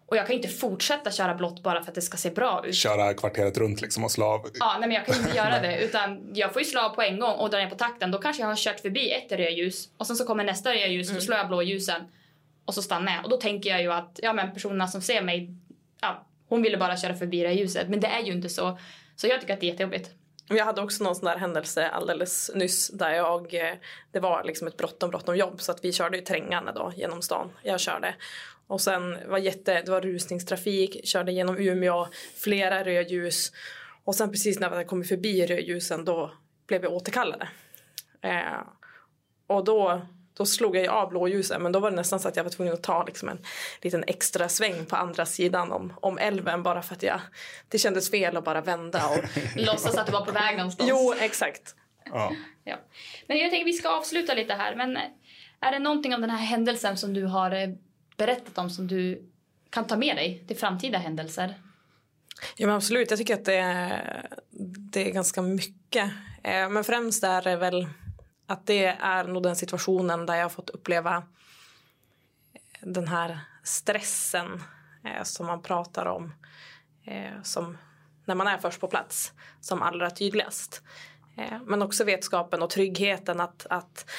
Och 0.08 0.18
jag 0.18 0.28
kan 0.28 0.36
inte 0.36 0.48
fortsätta 0.48 1.12
köra 1.12 1.36
blått 1.36 1.64
bara 1.64 1.84
för 1.84 1.92
att 1.92 1.96
det 1.96 2.02
ska 2.02 2.18
se 2.18 2.30
bra 2.30 2.66
ut. 2.66 2.76
Köra 2.76 3.14
kvarteret 3.14 3.58
runt 3.58 3.82
liksom 3.82 4.04
och 4.04 4.12
slå 4.12 4.26
av? 4.26 4.48
Ja, 4.60 4.78
nej, 4.80 4.88
men 4.90 4.96
jag 4.96 5.06
kan 5.06 5.16
inte 5.16 5.38
göra 5.38 5.62
det. 5.62 5.84
Utan 5.84 6.32
jag 6.34 6.54
får 6.54 6.62
ju 6.62 6.66
slå 6.66 6.82
av 6.82 6.90
på 6.90 7.02
en 7.02 7.20
gång 7.20 7.34
och 7.34 7.50
dra 7.50 7.58
ner 7.58 7.70
på 7.70 7.76
takten. 7.76 8.12
Då 8.12 8.18
kanske 8.18 8.42
jag 8.42 8.48
har 8.48 8.56
kört 8.56 8.80
förbi 8.80 9.12
ett 9.12 9.32
rödljus 9.32 9.90
och 9.98 10.08
sen 10.08 10.16
så 10.16 10.26
kommer 10.26 10.44
nästa 10.44 10.74
rödljus 10.74 11.10
och 11.10 11.16
då 11.16 11.22
slår 11.22 11.38
jag 11.38 11.48
blåljusen. 11.48 12.02
Och 12.66 12.74
så 12.74 12.82
stannar 12.82 13.16
jag. 13.16 13.24
Och 13.24 13.30
då 13.30 13.38
tänker 13.38 13.70
jag 13.70 13.82
ju 13.82 13.92
att 13.92 14.20
ja, 14.24 14.34
men 14.34 14.54
personerna 14.54 14.88
som 14.88 15.02
ser 15.02 15.22
mig, 15.22 15.56
ja, 16.02 16.28
hon 16.48 16.62
ville 16.62 16.78
bara 16.78 16.98
köra 16.98 17.14
förbi 17.14 17.38
ljuset, 17.38 17.90
Men 17.90 18.00
det 18.00 18.08
är 18.08 18.22
ju 18.22 18.32
inte 18.32 18.50
så. 18.50 18.78
Så 19.16 19.28
jag 19.28 19.42
tycker 19.42 19.54
att 19.54 19.60
det 19.60 19.66
är 19.66 19.72
jättejobbigt. 19.72 20.12
Jag 20.48 20.66
hade 20.66 20.82
också 20.82 21.04
någon 21.04 21.16
sån 21.16 21.26
där 21.26 21.38
händelse 21.38 21.90
alldeles 21.90 22.52
nyss 22.56 22.90
där 22.90 23.12
jag, 23.12 23.54
eh, 23.54 23.74
det 24.12 24.20
var 24.20 24.44
liksom 24.44 24.68
ett 24.68 24.78
bråttom 24.78 25.10
bråttom 25.10 25.38
jobb 25.38 25.62
så 25.62 25.72
att 25.72 25.86
vi 25.86 25.94
körde 25.94 26.18
ju 26.18 26.24
trängande 26.24 26.72
då 26.72 26.94
genom 26.96 27.22
stan. 27.22 27.52
Jag 27.64 27.80
körde. 27.80 28.16
Och 28.68 28.82
sen 28.82 29.18
var 29.30 29.38
jätte, 29.38 29.82
det 29.82 29.92
var 29.92 30.02
rusningstrafik, 30.02 31.06
körde 31.06 31.32
genom 31.32 31.58
Umeå, 31.58 32.08
flera 32.36 32.84
rödljus. 32.84 33.52
Och 34.04 34.16
sen 34.16 34.32
precis 34.32 34.60
när 34.60 34.70
vi 34.70 34.76
hade 34.76 34.88
kommit 34.88 35.08
förbi 35.08 35.46
rödljusen 35.46 36.06
då 36.06 36.32
blev 36.68 36.82
vi 36.82 36.88
återkallade. 36.88 37.50
Eh, 38.22 38.62
och 39.48 39.64
då, 39.66 40.02
då 40.38 40.46
slog 40.46 40.76
jag 40.78 40.88
av 40.88 41.10
blåljuset 41.10 41.62
men 41.62 41.72
då 41.72 41.80
var 41.80 41.90
det 41.90 41.96
nästan 41.96 42.20
så 42.20 42.28
att 42.28 42.36
jag 42.36 42.44
var 42.44 42.52
tvungen 42.52 42.74
att 42.74 42.84
ta 42.84 43.04
liksom 43.04 43.30
en 43.30 43.40
liten 43.82 44.04
extra 44.08 44.50
sväng 44.50 44.86
på 44.86 44.96
andra 44.96 45.26
sidan 45.26 45.72
om, 45.72 45.94
om 46.02 46.18
älven 46.18 46.64
bara 46.64 46.82
för 46.82 46.96
att 46.96 47.04
jag, 47.04 47.20
det 47.68 47.78
kändes 47.78 48.12
fel 48.12 48.38
att 48.38 48.44
bara 48.44 48.62
vända. 48.62 49.08
Och, 49.08 49.20
Låtsas 49.56 49.98
att 49.98 50.06
du 50.06 50.12
var 50.12 50.26
på 50.26 50.32
väg 50.32 50.58
någonstans. 50.58 50.90
jo, 50.90 51.14
exakt. 51.20 51.76
Ja. 52.06 52.32
Ja. 52.64 52.76
Men 53.28 53.38
jag 53.38 53.50
tänker 53.52 53.66
vi 53.66 53.74
ska 53.74 53.90
avsluta 53.90 54.34
lite 54.34 54.54
här. 54.54 54.76
Men 54.76 54.98
är 55.60 55.72
det 55.72 55.80
någonting 55.80 56.14
om 56.16 56.22
den 56.22 56.30
här 56.30 56.46
händelsen 56.46 56.98
som 56.98 57.14
du 57.14 57.26
har 57.26 57.52
eh, 57.52 57.70
berättat 58.18 58.58
om 58.58 58.70
som 58.70 58.88
du 58.88 59.30
kan 59.70 59.88
ta 59.88 59.98
med 59.98 60.16
dig 60.16 60.44
till 60.48 60.58
framtida 60.58 60.98
händelser? 60.98 61.54
Ja, 62.56 62.68
men 62.68 62.76
absolut. 62.76 63.10
Jag 63.10 63.20
tycker 63.20 63.34
att 63.34 63.46
det 63.46 63.56
är, 63.56 64.30
det 64.92 65.08
är 65.10 65.12
ganska 65.12 65.42
mycket. 65.42 66.12
Eh, 66.44 66.70
Men 66.70 66.84
främst 66.84 67.24
är 67.24 67.42
det 67.42 67.56
väl 67.56 67.88
att 68.48 68.66
det 68.66 68.86
är 68.86 69.24
nog 69.24 69.44
den 69.44 69.56
situationen 69.56 70.26
där 70.26 70.36
jag 70.36 70.44
har 70.44 70.50
fått 70.50 70.70
uppleva 70.70 71.24
den 72.82 73.08
här 73.08 73.40
stressen 73.64 74.64
eh, 75.04 75.24
som 75.24 75.46
man 75.46 75.62
pratar 75.62 76.06
om 76.06 76.34
eh, 77.06 77.42
som 77.44 77.78
när 78.26 78.36
man 78.36 78.48
är 78.48 78.58
först 78.58 78.80
på 78.80 78.88
plats 78.88 79.34
som 79.62 79.82
allra 79.82 80.12
tydligast. 80.12 80.84
Eh, 81.38 81.62
Men 81.66 81.82
också 81.82 82.04
vetskapen 82.04 82.62
och 82.62 82.70
tryggheten 82.70 83.40
att, 83.40 83.68
att 83.70 84.10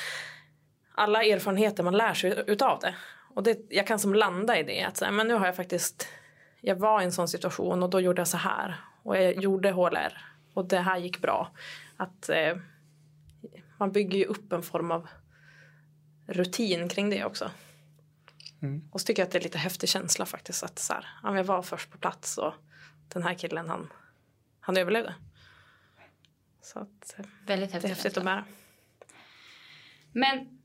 alla 0.95 1.25
erfarenheter 1.25 1.83
man 1.83 1.97
lär 1.97 2.15
sig 2.15 2.45
utav 2.47 2.79
det. 2.81 2.95
Och 3.35 3.43
det, 3.43 3.59
jag 3.69 3.87
kan 3.87 3.99
som 3.99 4.15
landa 4.15 4.59
i 4.59 4.63
det 4.63 4.83
att 4.83 4.97
så 4.97 5.11
men 5.11 5.29
nu 5.29 5.35
har 5.35 5.47
jag 5.47 5.57
faktiskt 5.57 6.09
jag 6.61 6.77
var 6.77 7.01
i 7.01 7.05
en 7.05 7.13
sån 7.13 7.29
situation 7.29 7.83
och 7.83 7.91
då 7.91 8.01
gjorde 8.01 8.21
jag 8.21 8.29
så 8.29 8.37
här. 8.37 8.81
Och 9.03 9.17
jag 9.17 9.43
gjorde 9.43 9.71
HLR 9.71 10.25
och 10.55 10.65
det 10.65 10.79
här 10.79 10.99
gick 10.99 11.23
bra. 11.23 11.51
Att 11.97 12.29
eh, 12.29 12.57
man 13.79 13.93
bygger 13.93 14.19
ju 14.19 14.25
upp 14.25 14.53
en 14.53 14.63
form 14.63 14.91
av 14.91 15.09
rutin 16.27 16.89
kring 16.89 17.11
det 17.11 17.25
också. 17.25 17.51
Och 18.91 19.01
så 19.01 19.05
tycker 19.07 19.23
jag 19.23 19.27
att 19.27 19.33
det 19.33 19.39
är 19.39 19.43
lite 19.43 19.59
häftig 19.59 19.89
känsla 19.89 20.27
faktiskt 20.27 20.63
att 20.63 20.79
så 20.79 20.93
här, 20.93 21.07
ja, 21.23 21.37
jag 21.37 21.45
var 21.45 21.63
först 21.63 21.91
på 21.91 21.99
plats 21.99 22.39
och 22.39 22.55
den 23.09 23.23
här 23.23 23.35
killen 23.35 23.69
han, 23.69 23.93
han 24.61 24.77
överlevde. 24.77 25.15
Så 26.63 26.79
att, 26.79 27.19
eh, 27.19 27.25
Väldigt 27.47 27.71
det 27.73 27.77
är 27.77 27.83
häftigt. 27.83 27.91
häftigt 27.91 28.17
att 28.19 28.25
bära. 28.25 28.45
Men 30.13 30.59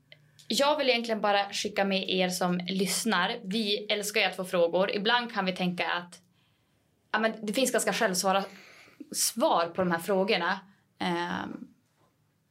jag 0.48 0.76
vill 0.78 0.88
egentligen 0.88 1.20
bara 1.20 1.52
skicka 1.52 1.84
med 1.84 2.10
er 2.10 2.28
som 2.28 2.58
lyssnar. 2.58 3.40
Vi 3.44 3.86
älskar 3.86 4.20
ju 4.20 4.26
att 4.26 4.36
få 4.36 4.44
frågor. 4.44 4.90
Ibland 4.90 5.32
kan 5.32 5.44
vi 5.44 5.56
tänka 5.56 5.92
att 5.92 6.20
ja, 7.12 7.18
men 7.18 7.46
det 7.46 7.52
finns 7.52 7.72
ganska 7.72 7.92
självsvara 7.92 8.44
svar 9.12 9.66
på 9.66 9.82
de 9.82 9.90
här 9.90 9.98
frågorna. 9.98 10.60
Ehm, 10.98 11.68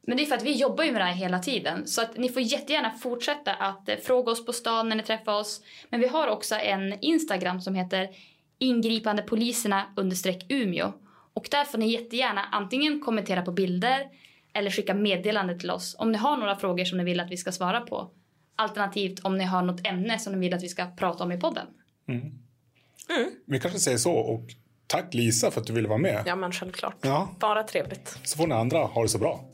men 0.07 0.17
det 0.17 0.23
är 0.23 0.25
för 0.25 0.35
att 0.35 0.43
vi 0.43 0.51
jobbar 0.51 0.83
ju 0.83 0.91
med 0.91 1.01
det 1.01 1.05
här 1.05 1.13
hela 1.13 1.39
tiden. 1.39 1.87
Så 1.87 2.01
att 2.01 2.17
ni 2.17 2.29
får 2.29 2.41
jättegärna 2.41 2.91
fortsätta 2.91 3.53
att 3.53 3.89
eh, 3.89 3.95
fråga 3.95 4.31
oss 4.31 4.45
på 4.45 4.53
stan 4.53 4.89
när 4.89 4.95
ni 4.95 5.03
träffar 5.03 5.39
oss. 5.39 5.61
Men 5.89 5.99
vi 5.99 6.07
har 6.07 6.27
också 6.27 6.55
en 6.55 6.99
Instagram 7.01 7.61
som 7.61 7.75
heter 7.75 8.09
ingripandepoliserna 8.59 9.85
understreck 9.95 10.45
Umeå. 10.49 10.91
Och 11.33 11.47
där 11.51 11.63
får 11.63 11.77
ni 11.77 11.91
jättegärna 11.91 12.41
antingen 12.51 13.01
kommentera 13.01 13.41
på 13.41 13.51
bilder 13.51 14.07
eller 14.53 14.71
skicka 14.71 14.93
meddelande 14.93 15.59
till 15.59 15.71
oss 15.71 15.95
om 15.99 16.11
ni 16.11 16.17
har 16.17 16.37
några 16.37 16.55
frågor 16.55 16.85
som 16.85 16.97
ni 16.97 17.03
vill 17.03 17.19
att 17.19 17.31
vi 17.31 17.37
ska 17.37 17.51
svara 17.51 17.81
på. 17.81 18.11
Alternativt 18.55 19.19
om 19.19 19.37
ni 19.37 19.43
har 19.43 19.61
något 19.61 19.87
ämne 19.87 20.19
som 20.19 20.33
ni 20.33 20.39
vill 20.39 20.53
att 20.53 20.63
vi 20.63 20.69
ska 20.69 20.85
prata 20.85 21.23
om 21.23 21.31
i 21.31 21.39
podden. 21.39 21.67
Vi 23.45 23.59
kanske 23.59 23.79
säger 23.79 23.97
så 23.97 24.13
och 24.13 24.49
tack 24.87 25.13
Lisa 25.13 25.51
för 25.51 25.61
att 25.61 25.67
du 25.67 25.73
ville 25.73 25.87
vara 25.87 25.99
med. 25.99 26.23
Ja 26.25 26.35
men 26.35 26.51
självklart. 26.51 26.95
Ja. 27.01 27.35
Bara 27.39 27.63
trevligt. 27.63 28.19
Så 28.23 28.37
får 28.37 28.47
ni 28.47 28.55
andra 28.55 28.79
ha 28.79 29.01
det 29.01 29.09
så 29.09 29.17
bra. 29.17 29.45